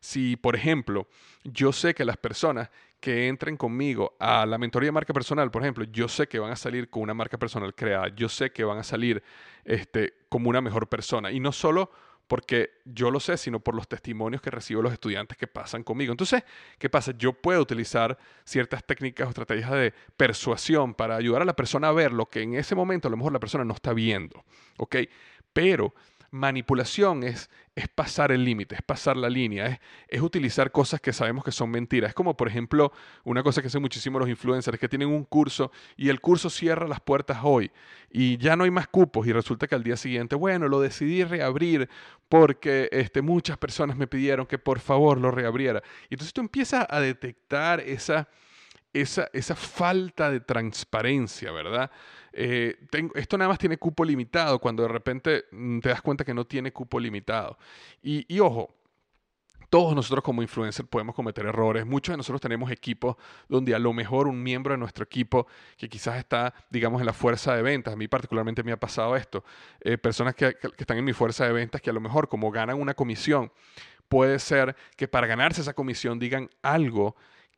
[0.00, 1.06] Si, por ejemplo,
[1.44, 2.70] yo sé que las personas
[3.06, 6.50] que entren conmigo a la mentoría de marca personal, por ejemplo, yo sé que van
[6.50, 9.22] a salir con una marca personal creada, yo sé que van a salir
[9.64, 11.30] este, como una mejor persona.
[11.30, 11.92] Y no solo
[12.26, 16.10] porque yo lo sé, sino por los testimonios que recibo los estudiantes que pasan conmigo.
[16.10, 16.42] Entonces,
[16.80, 17.12] ¿qué pasa?
[17.16, 21.92] Yo puedo utilizar ciertas técnicas o estrategias de persuasión para ayudar a la persona a
[21.92, 24.44] ver lo que en ese momento a lo mejor la persona no está viendo,
[24.78, 24.96] ¿ok?
[25.52, 25.94] Pero
[26.36, 31.12] manipulación es, es pasar el límite, es pasar la línea, es, es, utilizar cosas que
[31.12, 32.10] sabemos que son mentiras.
[32.10, 32.92] Es como, por ejemplo,
[33.24, 36.86] una cosa que hacen muchísimo los influencers, que tienen un curso y el curso cierra
[36.86, 37.70] las puertas hoy
[38.10, 41.24] y ya no hay más cupos y resulta que al día siguiente, bueno, lo decidí
[41.24, 41.88] reabrir
[42.28, 45.82] porque este, muchas personas me pidieron que por favor lo reabriera.
[46.08, 48.28] Y entonces tú empiezas a detectar esa,
[48.92, 51.90] esa, esa falta de transparencia, ¿verdad?
[52.38, 52.76] Eh,
[53.14, 56.44] esto nada más tiene cupo limitado cuando de repente mm, te das cuenta que no
[56.44, 57.56] tiene cupo limitado.
[58.02, 58.74] Y, ojo,
[59.70, 61.86] todos nosotros como influencers podemos cometer errores.
[61.86, 63.16] Muchos de nosotros tenemos equipos
[63.48, 65.46] donde a lo mejor un miembro de nuestro equipo
[65.78, 69.16] que quizás está, digamos, en la fuerza de ventas, a mí particularmente me ha pasado
[69.16, 69.42] esto,
[69.80, 72.50] eh, personas que, que, están en mi fuerza de ventas que a lo mejor como
[72.50, 73.50] ganan una comisión,
[74.08, 77.16] puede ser que para ganarse esa comisión digan algo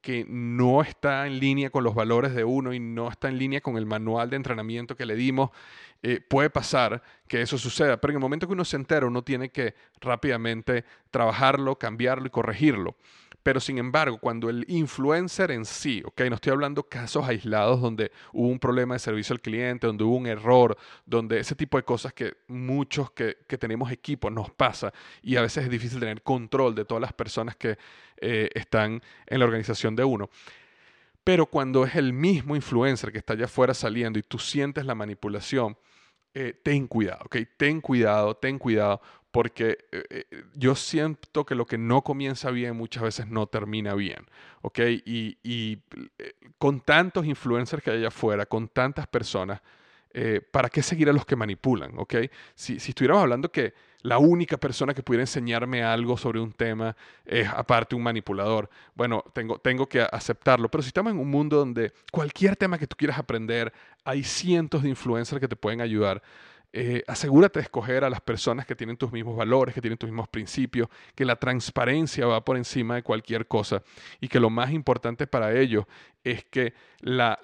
[0.08, 3.60] que no está en línea con los valores de uno y no está en línea
[3.60, 5.50] con el manual de entrenamiento que le dimos,
[6.02, 8.00] eh, puede pasar que eso suceda.
[8.00, 12.30] Pero en el momento que uno se entera, uno tiene que rápidamente trabajarlo, cambiarlo y
[12.30, 12.96] corregirlo.
[13.42, 18.10] Pero sin embargo, cuando el influencer en sí, ok, no estoy hablando casos aislados donde
[18.32, 21.82] hubo un problema de servicio al cliente, donde hubo un error, donde ese tipo de
[21.82, 24.92] cosas que muchos que, tenemos equipos nos pasa
[25.22, 27.78] y a veces es difícil tener control de todas las personas que
[28.20, 30.30] eh, están en la organización de uno.
[31.24, 34.94] Pero cuando es el mismo influencer que está allá afuera saliendo y tú sientes la
[34.94, 35.76] manipulación,
[36.34, 37.36] eh, ten cuidado, ¿ok?
[37.56, 39.00] Ten cuidado, ten cuidado,
[39.30, 44.26] porque eh, yo siento que lo que no comienza bien muchas veces no termina bien,
[44.62, 44.80] ¿ok?
[45.04, 45.82] Y,
[46.58, 49.60] con tantos influencers que hay allá afuera, con tantas personas,
[50.50, 52.14] ¿para qué seguir a los que manipulan, ¿ok?
[52.54, 56.96] Si, si estuviéramos hablando que la única persona que pudiera enseñarme algo sobre un tema
[57.24, 58.70] es aparte un manipulador.
[58.94, 60.70] Bueno, tengo, tengo que aceptarlo.
[60.70, 63.72] Pero si estamos en un mundo donde cualquier tema que tú quieras aprender,
[64.04, 66.22] hay cientos de influencers que te pueden ayudar.
[66.72, 70.10] Eh, asegúrate de escoger a las personas que tienen tus mismos valores, que tienen tus
[70.10, 73.82] mismos principios, que la transparencia va por encima de cualquier cosa
[74.20, 75.86] y que lo más importante para ellos
[76.24, 77.38] es que la,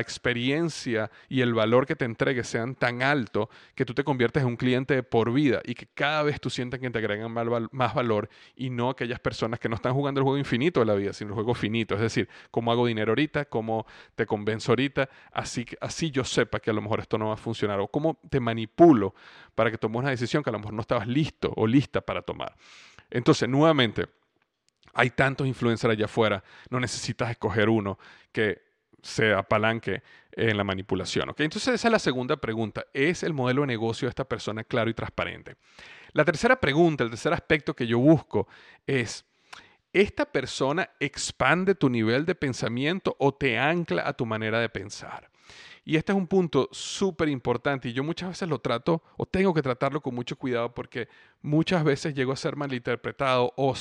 [0.00, 4.50] experiencia y el valor que te entregue sean tan alto que tú te conviertes en
[4.50, 8.28] un cliente por vida y que cada vez tú sientas que te agregan más valor
[8.56, 11.30] y no aquellas personas que no están jugando el juego infinito de la vida, sino
[11.30, 11.94] el juego finito.
[11.94, 16.70] Es decir, cómo hago dinero ahorita, cómo te convenzo ahorita, así, así yo sepa que
[16.70, 19.14] a lo mejor esto no va a funcionar o cómo te manipulo
[19.54, 22.22] para que tomes una decisión que a lo mejor no estabas listo o lista para
[22.22, 22.54] tomar.
[23.10, 24.06] Entonces, nuevamente,
[24.94, 27.98] hay tantos influencers allá afuera, no necesitas escoger uno
[28.32, 28.62] que
[29.02, 30.02] se apalanque
[30.32, 31.28] en la manipulación.
[31.28, 32.86] Entonces esa es la segunda pregunta.
[32.92, 35.56] ¿Es el modelo de negocio de esta persona claro y transparente?
[36.12, 38.48] La tercera pregunta, el tercer aspecto que yo busco
[38.86, 39.24] es,
[39.92, 45.30] ¿esta persona expande tu nivel de pensamiento o te ancla a tu manera de pensar?
[45.84, 49.52] Y este es un punto súper importante y yo muchas veces lo trato o tengo
[49.52, 51.08] que tratarlo con mucho cuidado porque
[51.42, 53.74] muchas veces llego a ser malinterpretado o,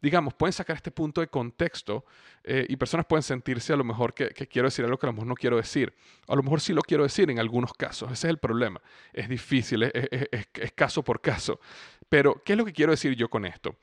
[0.00, 2.06] digamos, pueden sacar este punto de contexto
[2.42, 5.12] eh, y personas pueden sentirse a lo mejor que, quiero decir algo que a lo
[5.12, 5.94] mejor no quiero decir.
[6.26, 8.10] A lo mejor sí lo quiero decir en algunos casos.
[8.10, 8.80] Ese es el problema.
[9.12, 9.92] Es difícil, es,
[10.30, 11.60] es caso por caso.
[12.08, 13.76] Pero, ¿qué es lo que quiero decir yo con esto?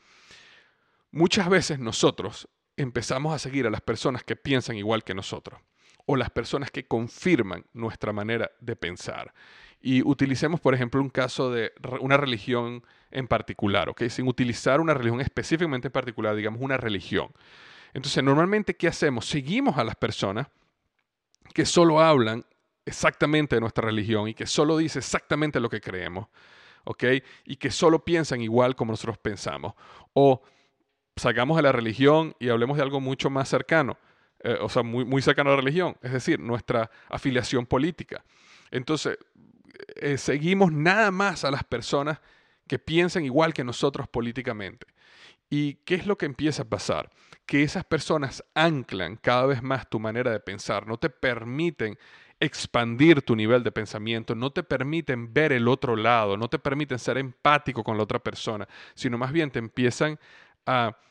[1.12, 5.60] Muchas veces nosotros empezamos a seguir a las personas que piensan igual que nosotros
[6.08, 9.34] o las personas que confirman nuestra manera de pensar.
[9.80, 14.04] Y utilicemos, por ejemplo, un caso de una religión en particular, ¿ok?
[14.10, 17.30] Sin utilizar una religión específicamente en particular, digamos una religión.
[17.94, 19.26] Entonces, normalmente, ¿qué hacemos?
[19.28, 20.48] Seguimos a las personas
[21.54, 22.46] que solo hablan
[22.86, 26.28] exactamente de nuestra religión y que solo dicen exactamente lo que creemos,
[26.86, 27.04] ¿ok?
[27.46, 29.74] Y que solo piensan igual como nosotros pensamos.
[30.14, 30.42] O
[31.18, 33.98] salgamos de la religión y hablemos de algo mucho más cercano.
[34.44, 38.24] Eh, o sea, muy, muy cercano a la religión, es decir, nuestra afiliación política.
[38.72, 39.18] Entonces,
[39.96, 42.20] eh, seguimos nada más a las personas
[42.68, 44.86] que piensan igual que nosotros políticamente.
[45.50, 47.10] ¿Y qué es lo que empieza a pasar?
[47.46, 51.98] Que esas personas anclan cada vez más tu manera de pensar, no te permiten
[52.40, 57.00] expandir tu nivel de pensamiento, no te permiten ver el otro lado, no te permiten
[57.00, 60.20] ser empático con la otra persona, sino más bien te empiezan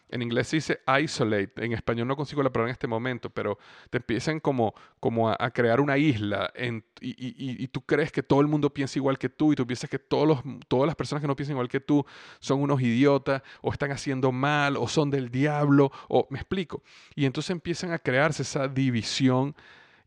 [0.09, 3.59] en inglés se dice isolate, en español no consigo la palabra en este momento, pero
[3.91, 6.53] te empiezan como, como a, crear una isla
[7.01, 9.99] y, tú crees que todo el mundo piensa igual que tú y tú piensas que
[9.99, 12.05] todos los, todas las personas que no piensan igual que tú
[12.39, 16.83] son unos idiotas o están haciendo mal o son del diablo o me explico.
[17.15, 19.55] Y entonces empiezan a crearse esa división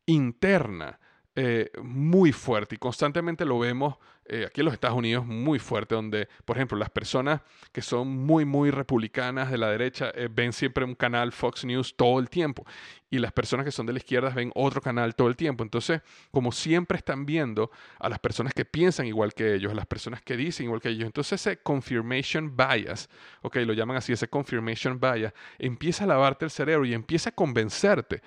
[0.06, 1.00] interna
[1.36, 3.96] eh, muy fuerte y constantemente lo vemos
[4.30, 8.08] eh, aquí en los Estados Unidos muy fuerte, donde, por ejemplo, las personas que son
[8.08, 12.30] muy, muy republicanas de la derecha eh, ven siempre un canal Fox News todo el
[12.30, 12.64] tiempo
[13.10, 15.64] y las personas que son de la izquierda ven otro canal todo el tiempo.
[15.64, 19.88] Entonces, como siempre están viendo a las personas que piensan igual que ellos, a las
[19.88, 23.10] personas que dicen igual que ellos, entonces ese confirmation bias,
[23.42, 27.34] ok, lo llaman así, ese confirmation bias, empieza a lavarte el cerebro y empieza a
[27.34, 28.22] convencerte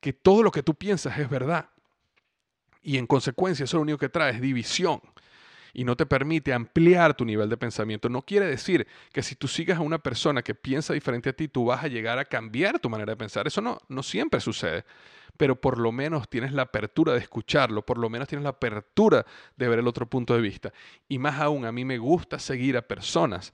[0.00, 1.70] que todo lo que tú piensas es verdad.
[2.82, 5.00] Y en consecuencia eso lo único que trae es división
[5.78, 8.08] y no te permite ampliar tu nivel de pensamiento.
[8.08, 11.48] No quiere decir que si tú sigas a una persona que piensa diferente a ti,
[11.48, 13.46] tú vas a llegar a cambiar tu manera de pensar.
[13.46, 14.86] Eso no, no siempre sucede.
[15.36, 19.26] Pero por lo menos tienes la apertura de escucharlo, por lo menos tienes la apertura
[19.58, 20.72] de ver el otro punto de vista.
[21.10, 23.52] Y más aún, a mí me gusta seguir a personas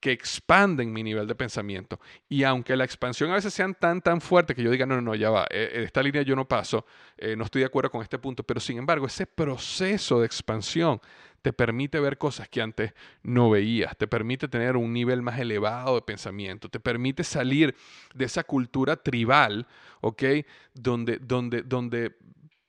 [0.00, 1.98] que expanden mi nivel de pensamiento.
[2.28, 5.02] Y aunque la expansión a veces sean tan, tan fuerte que yo diga, no, no,
[5.02, 7.90] no, ya va, eh, eh, esta línea yo no paso, eh, no estoy de acuerdo
[7.90, 11.00] con este punto, pero sin embargo, ese proceso de expansión
[11.42, 15.94] te permite ver cosas que antes no veías, te permite tener un nivel más elevado
[15.94, 17.74] de pensamiento, te permite salir
[18.14, 19.66] de esa cultura tribal,
[20.00, 20.22] ¿ok?
[20.74, 22.16] Donde, donde, donde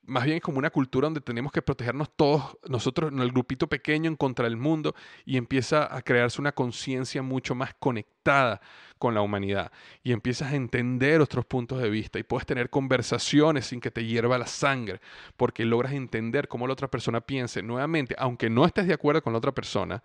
[0.10, 3.68] más bien es como una cultura donde tenemos que protegernos todos, nosotros en el grupito
[3.68, 4.96] pequeño en contra del mundo
[5.26, 8.62] y empieza a crearse una conciencia mucho más conectada
[8.98, 9.72] con la humanidad
[10.04, 14.06] y empiezas a entender otros puntos de vista y puedes tener conversaciones sin que te
[14.06, 15.00] hierva la sangre
[15.38, 17.62] porque logras entender cómo la otra persona piense.
[17.62, 20.04] Nuevamente, aunque no estés de acuerdo con la otra persona,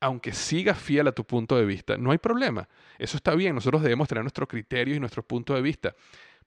[0.00, 2.68] aunque sigas fiel a tu punto de vista, no hay problema.
[2.98, 5.94] Eso está bien, nosotros debemos tener nuestros criterios y nuestros puntos de vista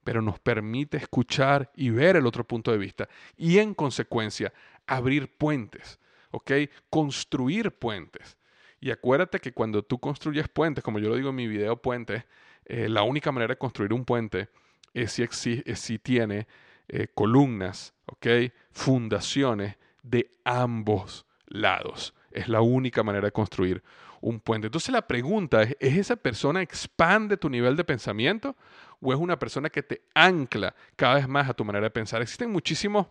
[0.08, 4.54] pero nos permite escuchar y ver el otro punto de vista y en consecuencia
[4.86, 6.00] abrir puentes,
[6.32, 6.50] ¿ok?
[6.90, 8.38] Construir puentes.
[8.80, 12.26] Y acuérdate que cuando tú construyes puentes, como yo lo digo en mi video puente,
[12.64, 14.48] eh, la única manera de construir un puente
[14.94, 16.48] es si, tiene
[16.88, 18.28] eh, columnas, ¿ok?
[18.72, 22.14] Fundaciones de ambos lados.
[22.32, 23.84] Es la única manera de construir
[24.22, 24.68] un puente.
[24.68, 28.56] Entonces la pregunta ¿es esa persona expande tu nivel de pensamiento
[29.02, 32.22] o es una persona que te ancla cada vez más a tu manera de pensar.
[32.22, 33.08] Existen muchísimos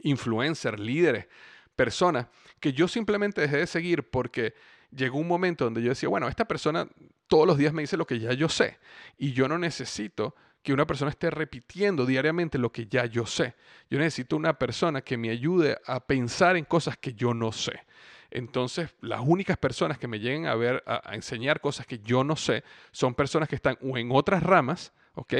[0.00, 1.26] influencers, líderes,
[1.74, 2.26] personas
[2.60, 4.54] que yo simplemente dejé de seguir porque
[4.90, 6.88] llegó un momento donde yo decía, bueno, esta persona
[7.26, 8.78] todos los días me dice lo que ya yo sé
[9.18, 13.54] y yo no necesito que una persona esté repitiendo diariamente lo que ya yo sé.
[13.88, 17.84] Yo necesito una persona que me ayude a pensar en cosas que yo no sé.
[18.30, 22.36] Entonces, las únicas personas que me lleguen a ver, a, enseñar cosas que yo no
[22.36, 25.34] sé, son personas que están o en otras ramas, ¿ok?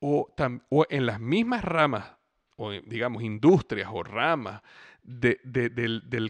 [0.00, 0.28] O,
[0.90, 2.12] en las mismas ramas,
[2.56, 4.62] o digamos, industrias o ramas
[5.02, 5.38] del,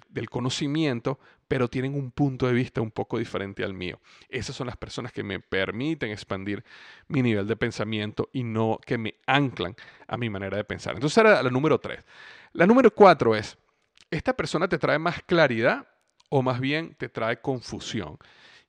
[0.08, 1.18] del, conocimiento,
[1.48, 4.00] pero tienen un punto de vista un poco diferente al mío.
[4.28, 6.64] Esas son las personas que me permiten expandir
[7.08, 9.74] mi nivel de pensamiento y no que me anclan
[10.06, 10.94] a mi manera de pensar.
[10.94, 12.04] Entonces, era la número tres.
[12.52, 13.56] La número cuatro es
[14.10, 15.86] ¿esta persona te trae más claridad
[16.28, 18.18] o más bien te trae confusión?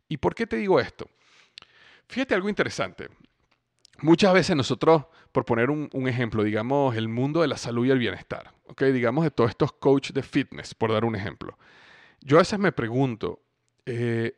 [0.08, 1.10] ¿Y por qué te digo esto?
[2.08, 3.10] Fíjate algo interesante.
[4.02, 8.00] Muchas veces nosotros, por poner un, ejemplo, digamos el mundo de la salud y el
[8.00, 11.58] bienestar, digamos de todos estos coaches de fitness, por dar un ejemplo.
[12.22, 13.42] Yo a veces me pregunto,
[13.86, 14.38] eh,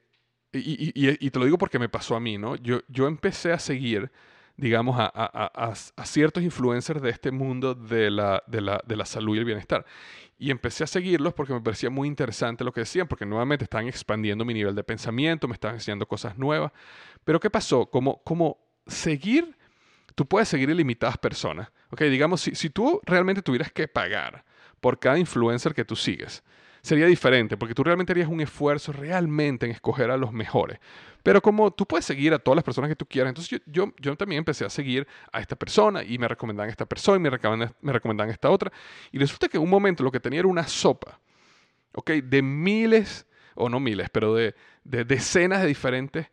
[0.53, 2.55] y, te lo digo porque me pasó a mí, ¿no?
[2.55, 4.11] Yo empecé a seguir
[4.59, 9.39] digamos, a, ciertos influencers de este mundo de la, de, la, de la, salud y
[9.39, 9.85] el bienestar.
[10.37, 13.87] Y empecé a seguirlos porque me parecía muy interesante lo que decían, porque nuevamente están
[13.87, 16.71] expandiendo mi nivel de pensamiento, me están enseñando cosas nuevas.
[17.23, 17.85] Pero ¿qué pasó?
[17.85, 19.57] Como, como seguir,
[20.15, 21.71] tú puedes seguir ilimitadas personas.
[21.91, 22.01] ¿ok?
[22.03, 24.43] Digamos, si, si tú realmente tuvieras que pagar
[24.81, 26.43] por cada influencer que tú sigues,
[26.81, 30.79] sería diferente, porque tú realmente harías un esfuerzo realmente en escoger a los mejores.
[31.23, 34.15] Pero como tú puedes seguir a todas las personas que tú quieras, entonces yo, yo,
[34.15, 37.75] también empecé a seguir a esta persona y me recomendaban esta persona y me recomendaban,
[37.81, 38.71] me recomendaban esta otra.
[39.11, 41.19] Y resulta que en un momento lo que tenía era una sopa,
[41.93, 42.11] ¿ok?
[42.23, 46.27] De miles, o no miles, pero de, de decenas de diferentes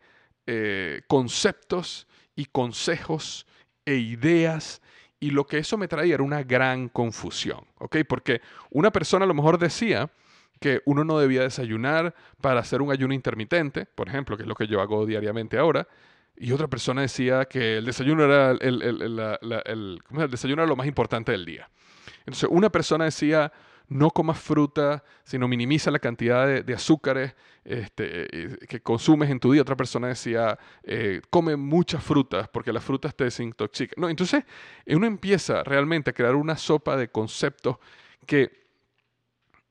[0.45, 3.45] eh, conceptos y consejos
[3.85, 4.81] e ideas
[5.19, 7.97] y lo que eso me traía era una gran confusión, ¿ok?
[8.07, 10.09] Porque una persona a lo mejor decía,
[10.59, 14.55] que uno no debía desayunar para hacer un ayuno intermitente, por ejemplo, que es lo
[14.55, 15.87] que yo hago diariamente ahora.
[16.35, 21.31] Y otra persona decía que el desayuno era el, el, desayuno era lo más importante
[21.31, 21.69] del día.
[22.19, 23.51] Entonces, una persona decía,
[23.87, 28.27] no comas fruta, sino minimiza la cantidad de, azúcares este,
[28.67, 29.63] que consumes en tu día.
[29.63, 33.99] Otra persona decía, eh, come muchas frutas porque las frutas te desintoxican.
[33.99, 34.43] No, entonces,
[34.85, 37.77] uno empieza realmente a crear una sopa de conceptos
[38.27, 38.66] que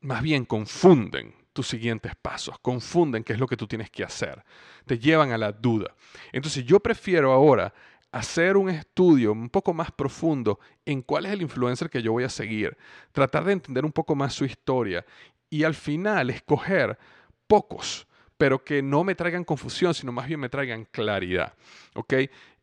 [0.06, 4.44] más bien confunden tus siguientes pasos, confunden qué es lo que tú tienes que hacer,
[4.86, 5.94] te llevan a la duda.
[6.32, 7.72] Entonces yo prefiero ahora
[8.12, 12.24] hacer un estudio un poco más profundo en cuál es el influencer que yo voy
[12.24, 12.76] a seguir,
[13.10, 15.04] tratar de entender un poco más su historia
[15.50, 16.96] y al final escoger
[17.48, 21.54] pocos, pero que no me traigan confusión, sino más bien me traigan claridad.
[21.94, 22.14] ¿Ok?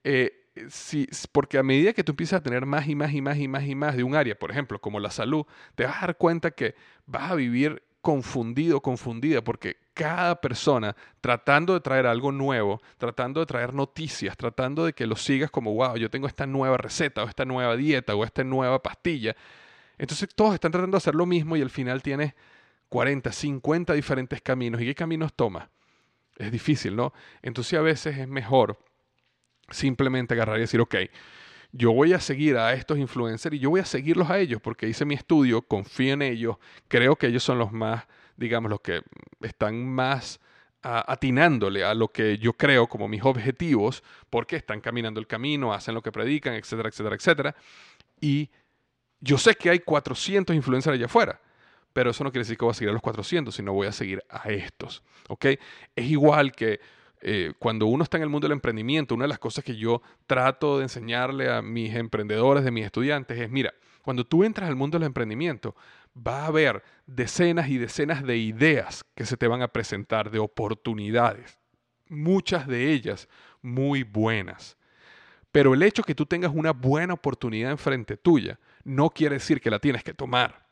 [0.03, 3.37] Eh, si, porque a medida que tú empiezas a tener más y más y más
[3.37, 6.07] y más y más de un área, por ejemplo, como la salud, te vas a
[6.07, 12.31] dar cuenta que vas a vivir confundido, confundida, porque cada persona tratando de traer algo
[12.31, 16.45] nuevo, tratando de traer noticias, tratando de que lo sigas como, wow, yo tengo esta
[16.45, 19.35] nueva receta o esta nueva dieta o esta nueva pastilla.
[19.97, 22.33] Entonces todos están tratando de hacer lo mismo y al final tienes
[22.89, 24.81] 40, 50 diferentes caminos.
[24.81, 25.69] ¿Y qué caminos tomas?
[26.37, 27.13] Es difícil, ¿no?
[27.41, 28.79] Entonces a veces es mejor
[29.69, 30.95] simplemente agarrar y decir, ok,
[31.71, 34.87] yo voy a seguir a estos influencers y yo voy a seguirlos a ellos porque
[34.87, 36.57] hice mi estudio, confío en ellos,
[36.87, 38.05] creo que ellos son los más,
[38.37, 39.01] digamos, los que
[39.41, 40.39] están más
[40.83, 45.95] atinándole a lo que yo creo como mis objetivos, porque están caminando el camino, hacen
[45.95, 47.55] lo que predican, etcétera, etcétera, etcétera.
[48.19, 48.49] Y
[49.21, 51.39] yo sé que hay 400 influencers allá afuera,
[51.93, 53.93] pero eso no quiere decir que voy a seguir a los 400, sino voy a
[53.93, 55.03] seguir a estos.
[55.29, 55.45] ¿ok?
[55.95, 56.81] Es igual que
[57.25, 60.01] eh, cuando uno está en el mundo del emprendimiento, una de las cosas que yo
[60.27, 64.75] trato de enseñarle a mis emprendedores, de mis estudiantes, es, mira, cuando tú entras al
[64.75, 65.73] mundo del emprendimiento,
[66.15, 70.39] va a haber decenas y decenas de ideas que se te van a presentar, de
[70.39, 71.57] oportunidades,
[72.09, 73.29] muchas de ellas
[73.61, 74.77] muy buenas.
[75.53, 79.71] Pero el hecho que tú tengas una buena oportunidad enfrente tuya no quiere decir que
[79.71, 80.65] la tienes que tomar.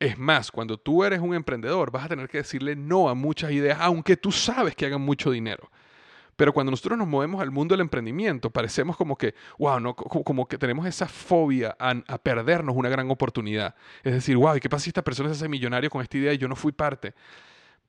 [0.00, 3.52] Es más, cuando tú eres un emprendedor, vas a tener que decirle no a muchas
[3.52, 5.70] ideas, aunque tú sabes que hagan mucho dinero.
[6.36, 10.48] Pero cuando nosotros nos movemos al mundo del emprendimiento, parecemos como que, wow, no, como
[10.48, 13.74] que tenemos esa fobia a, a, perdernos una gran oportunidad.
[14.02, 16.32] Es decir, wow, ¿y qué pasa si esta persona se hace millonario con esta idea
[16.32, 17.12] y yo no fui parte?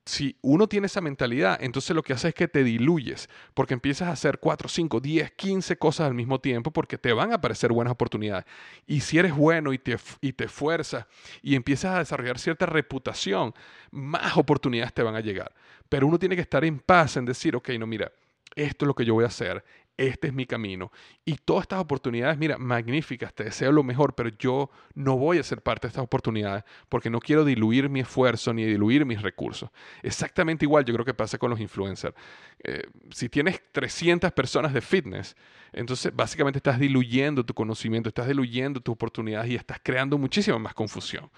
[0.05, 4.07] Si uno tiene esa mentalidad, entonces lo que hace es que te diluyes, porque empiezas
[4.07, 7.71] a hacer 4, 5, 10, 15 cosas al mismo tiempo, porque te van a aparecer
[7.71, 8.45] buenas oportunidades.
[8.87, 11.05] Y si eres bueno y te, y te esfuerzas
[11.41, 13.53] y empiezas a desarrollar cierta reputación,
[13.91, 15.53] más oportunidades te van a llegar.
[15.87, 18.11] Pero uno tiene que estar en paz en decir, ok, no, mira,
[18.55, 19.63] esto es lo que yo voy a hacer,
[19.97, 20.91] este es mi camino.
[21.25, 25.43] Y todas estas oportunidades, mira, magníficas, te deseo lo mejor, pero yo no voy a
[25.43, 29.69] ser parte de estas oportunidades porque no quiero diluir mi esfuerzo ni diluir mis recursos.
[30.01, 32.15] Exactamente igual yo creo que pasa con los influencers.
[32.63, 35.35] Eh, si tienes 300 personas de fitness,
[35.71, 40.73] entonces básicamente estás diluyendo tu conocimiento, estás diluyendo tus oportunidades y estás creando muchísima más
[40.73, 41.29] confusión.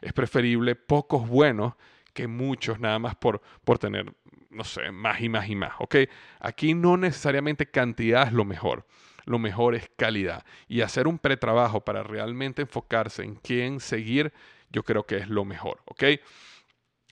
[0.00, 1.74] Es preferible pocos buenos
[2.12, 4.12] que muchos nada más por, por tener
[4.52, 5.96] no sé, más y más y más, ¿ok?
[6.40, 8.86] Aquí no necesariamente cantidad es lo mejor,
[9.24, 10.44] lo mejor es calidad.
[10.68, 14.32] Y hacer un pretrabajo para realmente enfocarse en quién seguir,
[14.70, 16.04] yo creo que es lo mejor, ¿ok?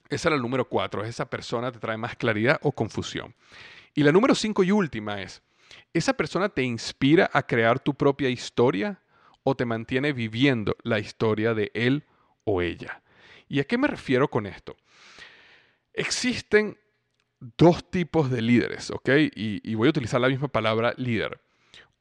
[0.09, 3.33] Esa era el número cuatro, esa persona te trae más claridad o confusión.
[3.93, 5.41] Y la número cinco y última es,
[5.93, 9.01] ¿esa persona te inspira a crear tu propia historia
[9.43, 12.05] o te mantiene viviendo la historia de él
[12.43, 13.01] o ella?
[13.47, 14.75] ¿Y a qué me refiero con esto?
[15.93, 16.77] Existen
[17.57, 19.09] dos tipos de líderes, ¿ok?
[19.35, 21.41] Y, voy a utilizar la misma palabra líder.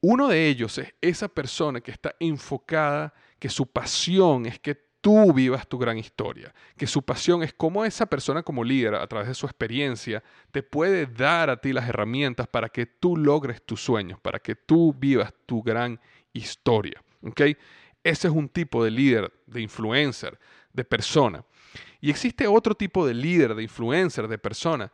[0.03, 5.32] Uno de ellos es esa persona que está enfocada, que su pasión es que tú
[5.32, 9.28] vivas tu gran historia, que su pasión es cómo esa persona como líder, a través
[9.28, 13.82] de su experiencia, te puede dar a ti las herramientas para que tú logres tus
[13.82, 15.99] sueños, para que tú vivas tu gran
[16.34, 17.03] historia.
[17.22, 17.41] ¿ok?
[18.05, 20.38] Ese es un tipo de líder, de influencer,
[20.72, 21.45] de persona.
[22.01, 24.91] Y existe otro tipo de líder, de influencer, de persona,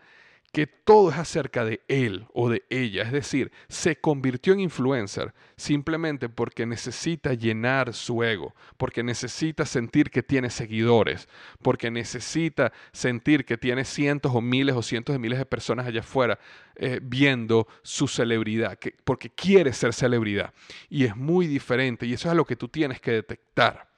[0.57, 5.35] que todo es acerca de él o de ella, es decir, se convirtió en influencer
[5.55, 11.29] simplemente porque necesita llenar su ego, porque necesita sentir que tiene seguidores,
[11.61, 16.01] porque necesita sentir que tiene cientos o miles o cientos de miles de personas allá
[16.01, 16.39] afuera
[16.77, 20.55] eh, viendo su celebridad, porque quiere ser celebridad.
[20.89, 23.91] Y es muy diferente y eso es lo que tú tienes que detectar.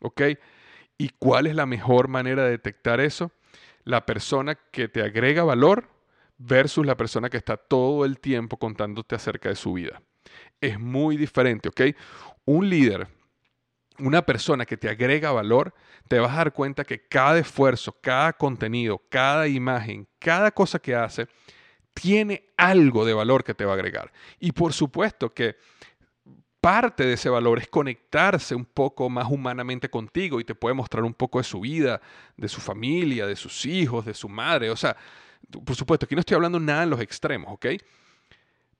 [0.00, 0.20] ¿Ok?
[0.98, 3.32] ¿Y cuál es la mejor manera de detectar eso?
[3.84, 5.88] La persona que te agrega valor
[6.44, 10.02] versus la persona que está todo el tiempo contándote acerca de su vida.
[10.60, 11.80] Es muy diferente, ¿ok?
[12.44, 13.08] Un líder,
[13.98, 15.74] una persona que te agrega valor,
[16.08, 20.94] te vas a dar cuenta que cada esfuerzo, cada contenido, cada imagen, cada cosa que
[20.94, 21.28] hace,
[21.94, 24.12] tiene algo de valor que te va a agregar.
[24.40, 25.56] Y por supuesto que
[26.60, 31.04] parte de ese valor es conectarse un poco más humanamente contigo y te puede mostrar
[31.04, 32.00] un poco de su vida,
[32.36, 34.70] de su familia, de sus hijos, de su madre.
[34.70, 34.96] O sea,
[35.64, 37.66] por supuesto, aquí no estoy hablando nada en los extremos, ¿ok?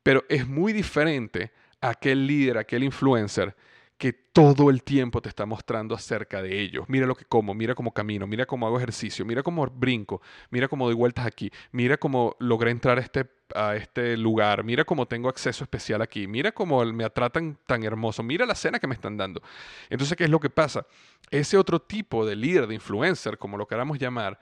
[0.02, 3.54] Pero es muy diferente a aquel líder, aquel influencer
[4.02, 6.86] que todo el tiempo te está mostrando acerca de ellos.
[6.88, 10.66] Mira lo que como, mira cómo camino, mira cómo hago ejercicio, mira cómo brinco, mira
[10.66, 15.06] cómo doy vueltas aquí, mira cómo logré entrar a este, a este lugar, mira cómo
[15.06, 18.94] tengo acceso especial aquí, mira cómo me tratan tan hermoso, mira la cena que me
[18.96, 19.40] están dando.
[19.88, 20.84] Entonces, ¿qué es lo que pasa?
[21.30, 24.36] Ese otro tipo de líder, de influencer, como lo queramos llamar,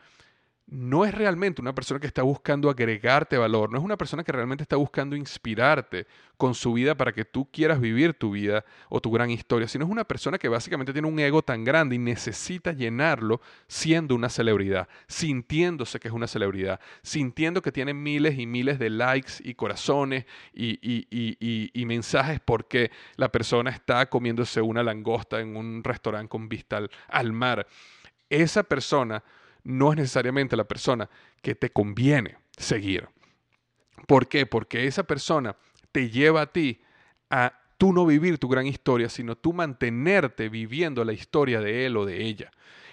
[0.71, 4.31] no es realmente una persona que está buscando agregarte valor, no es una persona que
[4.31, 6.07] realmente está buscando inspirarte
[6.37, 9.85] con su vida para que tú quieras vivir tu vida o tu gran historia, sino
[9.85, 14.29] es una persona que básicamente tiene un ego tan grande y necesita llenarlo siendo una
[14.29, 19.55] celebridad, sintiéndose que es una celebridad, sintiendo que tiene miles y miles de likes y
[19.55, 26.49] corazones y, y mensajes porque la persona está comiéndose una langosta en un restaurante con
[26.49, 27.67] vista al mar.
[28.29, 29.25] Esa persona
[29.65, 31.09] no es necesariamente la persona
[31.43, 33.09] que te conviene seguir.
[34.07, 34.47] ¿Por qué?
[34.47, 35.57] Porque esa persona
[35.93, 36.81] te lleva a ti
[37.31, 41.97] a tú no vivir tu gran historia, sino tú mantenerte viviendo la historia de él
[41.97, 42.51] o de ella.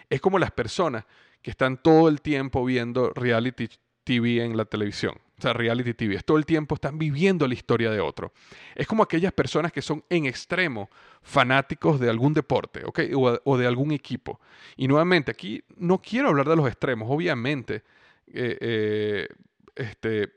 [0.10, 1.06] Es como las personas
[1.42, 3.70] que están todo el tiempo viendo reality
[4.04, 5.20] TV en la televisión.
[5.38, 6.20] O sea, reality TV.
[6.24, 8.34] Todo el tiempo están viviendo la historia de otro.
[8.74, 10.90] Es como aquellas personas que son en extremo
[11.22, 13.02] fanáticos de algún deporte ¿ok?
[13.44, 14.40] o, de algún equipo.
[14.78, 17.08] Y nuevamente, aquí no quiero hablar de los extremos.
[17.12, 17.84] Obviamente,
[18.34, 19.28] eh, eh,
[19.76, 20.32] este,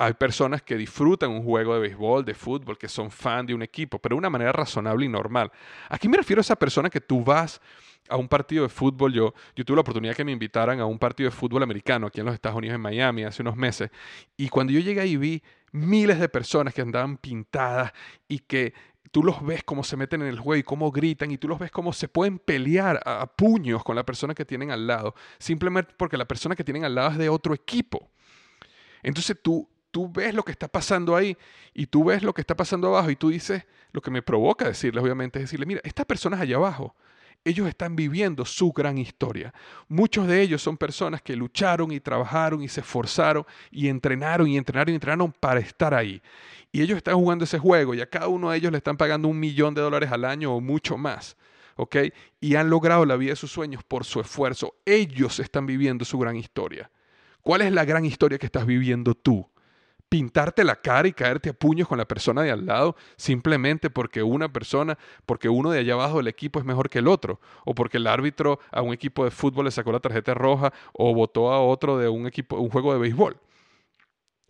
[0.00, 3.62] hay personas que disfrutan un juego de béisbol, de fútbol, que son fan de un
[3.62, 5.52] equipo, pero de una manera razonable y normal.
[5.90, 7.60] Aquí me refiero a esa persona que tú vas
[8.08, 9.12] a un partido de fútbol.
[9.12, 12.20] Yo, yo tuve la oportunidad que me invitaran a un partido de fútbol americano aquí
[12.20, 13.90] en los Estados Unidos, en Miami, hace unos meses.
[14.38, 15.42] Y cuando yo llegué ahí vi
[15.72, 17.92] miles de personas que andaban pintadas
[18.26, 18.72] y que
[19.10, 21.58] tú los ves cómo se meten en el juego y cómo gritan y tú los
[21.58, 25.92] ves cómo se pueden pelear a, puños con la persona que tienen al lado, simplemente
[25.96, 28.08] porque la persona que tienen al lado es de otro equipo.
[29.02, 31.36] Entonces tú, tú ves lo que está pasando ahí
[31.74, 34.66] y tú ves lo que está pasando abajo y tú dices, lo que me provoca
[34.66, 36.94] decirles obviamente es decirle, mira, estas personas allá abajo
[37.44, 39.54] ellos están viviendo su gran historia.
[39.88, 44.58] Muchos de ellos son personas que lucharon y trabajaron y se esforzaron y entrenaron y
[44.58, 46.20] entrenaron y entrenaron para estar ahí.
[46.70, 49.28] Y ellos están jugando ese juego y a cada uno de ellos le están pagando
[49.28, 51.36] un millón de dólares al año o mucho más.
[52.40, 54.74] Y han logrado la vida de sus sueños por su esfuerzo.
[54.84, 56.90] Ellos están viviendo su gran historia.
[57.40, 59.48] ¿Cuál es la gran historia que estás viviendo tú?
[60.10, 64.22] Pintarte la cara y caerte a puños con la persona de al lado simplemente porque
[64.22, 67.74] una persona, porque uno de allá abajo del equipo es mejor que el otro, o
[67.74, 71.52] porque el árbitro a un equipo de fútbol le sacó la tarjeta roja o votó
[71.52, 73.36] a otro de un equipo, un juego de béisbol.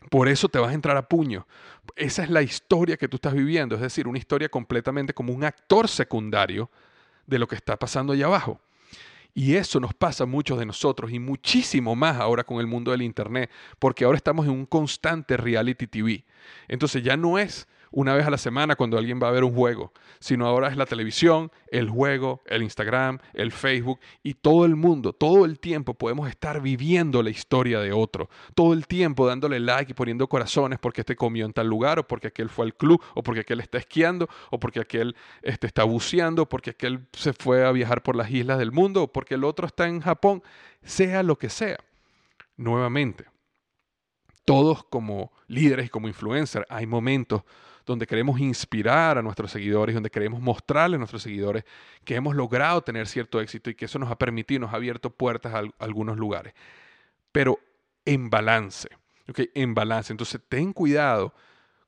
[0.09, 1.47] Por eso te vas a entrar a puño.
[1.95, 5.45] Esa es la historia que tú estás viviendo, es decir, una historia completamente como un
[5.45, 6.71] actor secundario
[7.27, 8.61] de lo que está pasando allá abajo.
[9.35, 12.91] Y eso nos pasa a muchos de nosotros y muchísimo más ahora con el mundo
[12.91, 16.25] del Internet, porque ahora estamos en un constante reality TV.
[16.69, 19.55] Entonces ya no es una vez a la semana cuando alguien va a ver un
[19.55, 24.77] juego, sino ahora es la televisión, el juego, el Instagram, el Facebook y todo el
[24.77, 29.59] mundo, todo el tiempo podemos estar viviendo la historia de otro, todo el tiempo dándole
[29.61, 32.75] like y poniendo corazones porque este comió en tal lugar o porque aquel fue al
[32.75, 37.07] club o porque aquel está esquiando o porque aquel este, está buceando o porque aquel
[37.13, 40.01] se fue a viajar por las islas del mundo o porque el otro está en
[40.01, 40.43] Japón,
[40.83, 41.79] sea lo que sea.
[42.57, 43.25] Nuevamente,
[44.45, 47.43] todos como líderes y como influencers hay momentos
[47.91, 51.65] donde queremos inspirar a nuestros seguidores, donde queremos mostrarles a nuestros seguidores
[52.05, 55.11] que hemos logrado tener cierto éxito y que eso nos ha permitido, nos ha abierto
[55.11, 56.55] puertas a, algunos lugares.
[57.33, 57.59] Pero
[58.05, 58.89] en balance,
[59.29, 59.41] ¿ok?
[59.55, 60.13] En balance.
[60.13, 61.35] Entonces, ten cuidado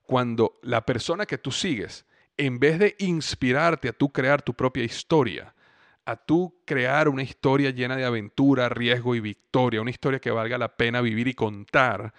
[0.05, 2.05] cuando la persona que tú sigues,
[2.37, 5.55] en vez de inspirarte a tú crear tu propia historia,
[6.05, 10.59] a tú crear una historia llena de aventura, riesgo y victoria, una historia que valga
[10.59, 12.13] la pena vivir y contar,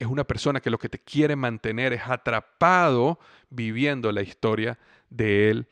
[0.00, 3.20] es una persona que lo que te quiere mantener es atrapado
[3.50, 4.78] viviendo la historia
[5.10, 5.68] de él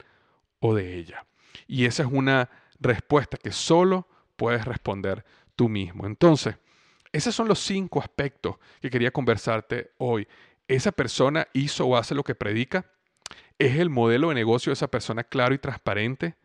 [0.61, 1.27] o de ella.
[1.67, 4.07] Y esa es una respuesta que solo
[4.37, 5.25] puedes responder
[5.57, 6.07] tú mismo.
[6.07, 6.57] Entonces,
[7.11, 10.29] esos son los cinco aspectos que quería conversarte hoy.
[10.69, 12.85] ¿Esa persona hizo o hace lo que predica?
[13.59, 16.37] ¿Es el modelo de negocio de esa persona claro y transparente?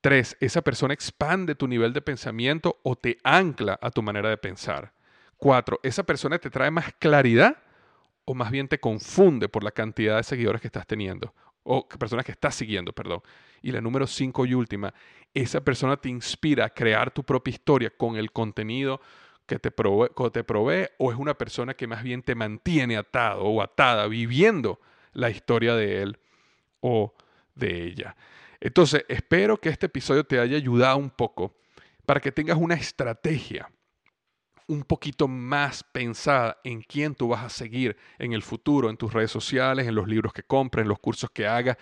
[0.00, 4.38] Tres, ¿esa persona expande tu nivel de pensamiento o te ancla a tu manera de
[4.38, 4.94] pensar?
[5.38, 7.56] Cuatro, ¿esa persona te trae más claridad
[8.24, 11.32] o más bien te confunde por la cantidad de seguidores que estás teniendo?
[11.62, 13.20] O personas que estás siguiendo, perdón.
[13.62, 14.92] Y la número cinco y última,
[15.32, 19.00] ¿esa persona te inspira a crear tu propia historia con el contenido
[19.46, 23.44] que te provee, te provee o es una persona que más bien te mantiene atado
[23.44, 24.80] o atada viviendo
[25.12, 26.18] la historia de él
[26.80, 27.14] o
[27.54, 28.16] de ella?
[28.58, 31.54] Entonces, espero que este episodio te haya ayudado un poco
[32.04, 33.70] para que tengas una estrategia
[34.68, 39.12] un poquito más pensada en quién tú vas a seguir en el futuro, en tus
[39.12, 41.76] redes sociales, en los libros que compres, en los cursos que hagas,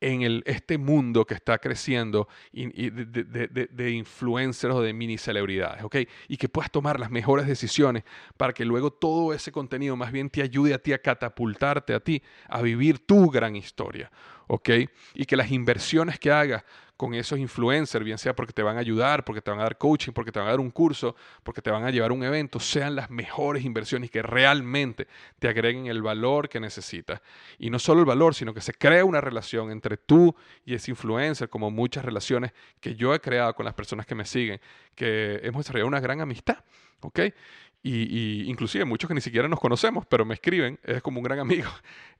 [0.00, 5.96] en el, este mundo que está creciendo de, influencers o de mini celebridades, ¿ok?
[6.28, 8.04] Y que puedas tomar las mejores decisiones
[8.36, 12.00] para que luego todo ese contenido más bien te ayude a ti a catapultarte a
[12.00, 14.10] ti, a vivir tu gran historia,
[14.48, 14.70] ¿ok?
[15.14, 16.64] Y que las inversiones que hagas
[16.96, 19.76] con esos influencers, bien sea porque te van a ayudar, porque te van a dar
[19.76, 22.58] coaching, porque te van a dar un curso, porque te van a llevar un evento,
[22.58, 25.06] sean las mejores inversiones que realmente
[25.38, 27.20] te agreguen el valor que necesitas.
[27.58, 30.34] Y no solo el valor, sino que se crea una relación entre tú
[30.64, 34.24] y ese influencer, como muchas relaciones que yo he creado con las personas que me
[34.24, 34.60] siguen,
[34.94, 36.58] que hemos desarrollado una gran amistad.
[37.00, 37.20] ¿ok?
[37.82, 41.38] Y, inclusive muchos que ni siquiera nos conocemos, pero me escriben, es como un gran
[41.40, 41.70] amigo,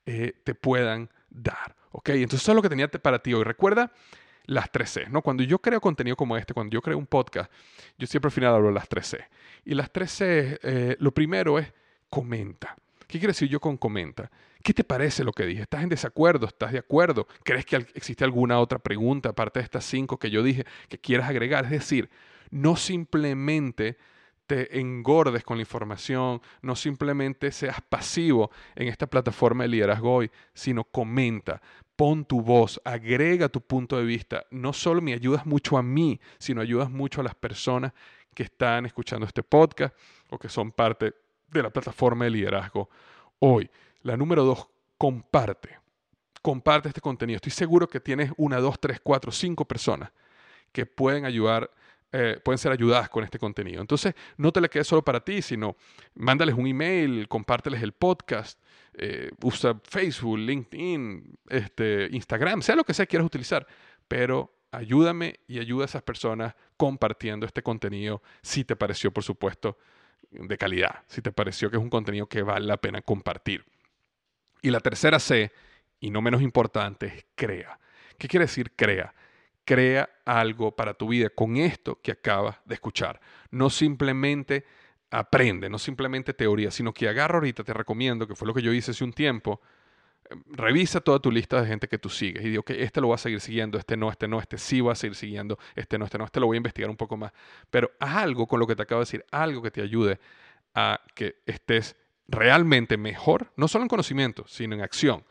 [0.04, 1.74] eh, te puedan dar.
[1.92, 2.10] ¿ok?
[2.10, 3.42] Entonces eso es lo que tenía para ti hoy.
[3.42, 3.90] Recuerda
[4.46, 5.22] las 3C, ¿no?
[5.22, 7.50] Cuando yo creo contenido como este, cuando yo creo un podcast,
[7.98, 9.26] yo siempre al final hablo de las 3C.
[9.64, 11.72] Y las 3C, eh, lo primero es
[12.08, 12.76] comenta.
[13.06, 14.30] ¿Qué quiere decir yo con comenta?
[14.62, 15.62] ¿Qué te parece lo que dije?
[15.62, 16.46] ¿Estás en desacuerdo?
[16.46, 17.28] ¿Estás de acuerdo?
[17.44, 21.28] ¿Crees que existe alguna otra pregunta aparte de estas cinco que yo dije que quieras
[21.28, 21.64] agregar?
[21.64, 22.10] Es decir,
[22.50, 23.96] no simplemente
[24.46, 30.30] te engordes con la información, no simplemente seas pasivo en esta plataforma de liderazgo hoy,
[30.54, 31.60] sino comenta,
[31.96, 34.46] pon tu voz, agrega tu punto de vista.
[34.50, 37.92] No solo me ayudas mucho a mí, sino ayudas mucho a las personas
[38.34, 39.94] que están escuchando este podcast
[40.30, 41.14] o que son parte
[41.48, 42.90] de la plataforma de liderazgo
[43.38, 43.68] hoy.
[44.02, 44.68] La número dos,
[44.98, 45.78] comparte.
[46.42, 47.36] Comparte este contenido.
[47.36, 50.12] Estoy seguro que tienes una, dos, tres, cuatro, cinco personas
[50.70, 51.70] que pueden ayudar
[52.12, 53.80] eh, pueden ser ayudadas con este contenido.
[53.80, 55.76] Entonces, no te le quedes solo para ti, sino
[56.14, 58.60] mándales un email, compárteles el podcast,
[58.98, 63.66] eh, usa Facebook, LinkedIn, este, Instagram, sea lo que sea quieras utilizar,
[64.08, 69.78] pero ayúdame y ayuda a esas personas compartiendo este contenido si te pareció, por supuesto,
[70.30, 73.64] de calidad, si te pareció que es un contenido que vale la pena compartir.
[74.62, 75.52] Y la tercera C,
[76.00, 77.78] y no menos importante, es crea.
[78.18, 79.14] ¿Qué quiere decir crea?
[79.66, 83.20] crea algo para tu vida con esto que acabas de escuchar.
[83.50, 84.64] No simplemente
[85.10, 88.72] aprende, no simplemente teoría, sino que agarra ahorita, te recomiendo, que fue lo que yo
[88.72, 89.60] hice hace un tiempo,
[90.30, 93.08] em, revisa toda tu lista de gente que tú sigues y digo que este lo
[93.08, 95.98] voy a seguir siguiendo, este no, este no, este sí va a seguir siguiendo, este
[95.98, 97.32] no, este no, este lo voy a investigar un poco más.
[97.70, 100.18] Pero haz algo con lo que te acabo de decir, algo que te ayude
[100.74, 101.96] a que estés
[102.28, 105.24] realmente mejor, no solo en conocimiento, sino en acción,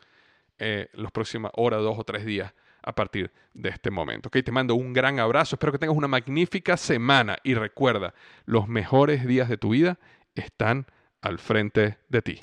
[0.58, 2.54] eh, los próximos horas, dos o tres días
[2.86, 4.28] a partir de este momento.
[4.28, 8.14] Ok, te mando un gran abrazo, espero que tengas una magnífica semana y recuerda,
[8.46, 9.98] los mejores días de tu vida
[10.34, 10.86] están
[11.20, 12.40] al frente de ti.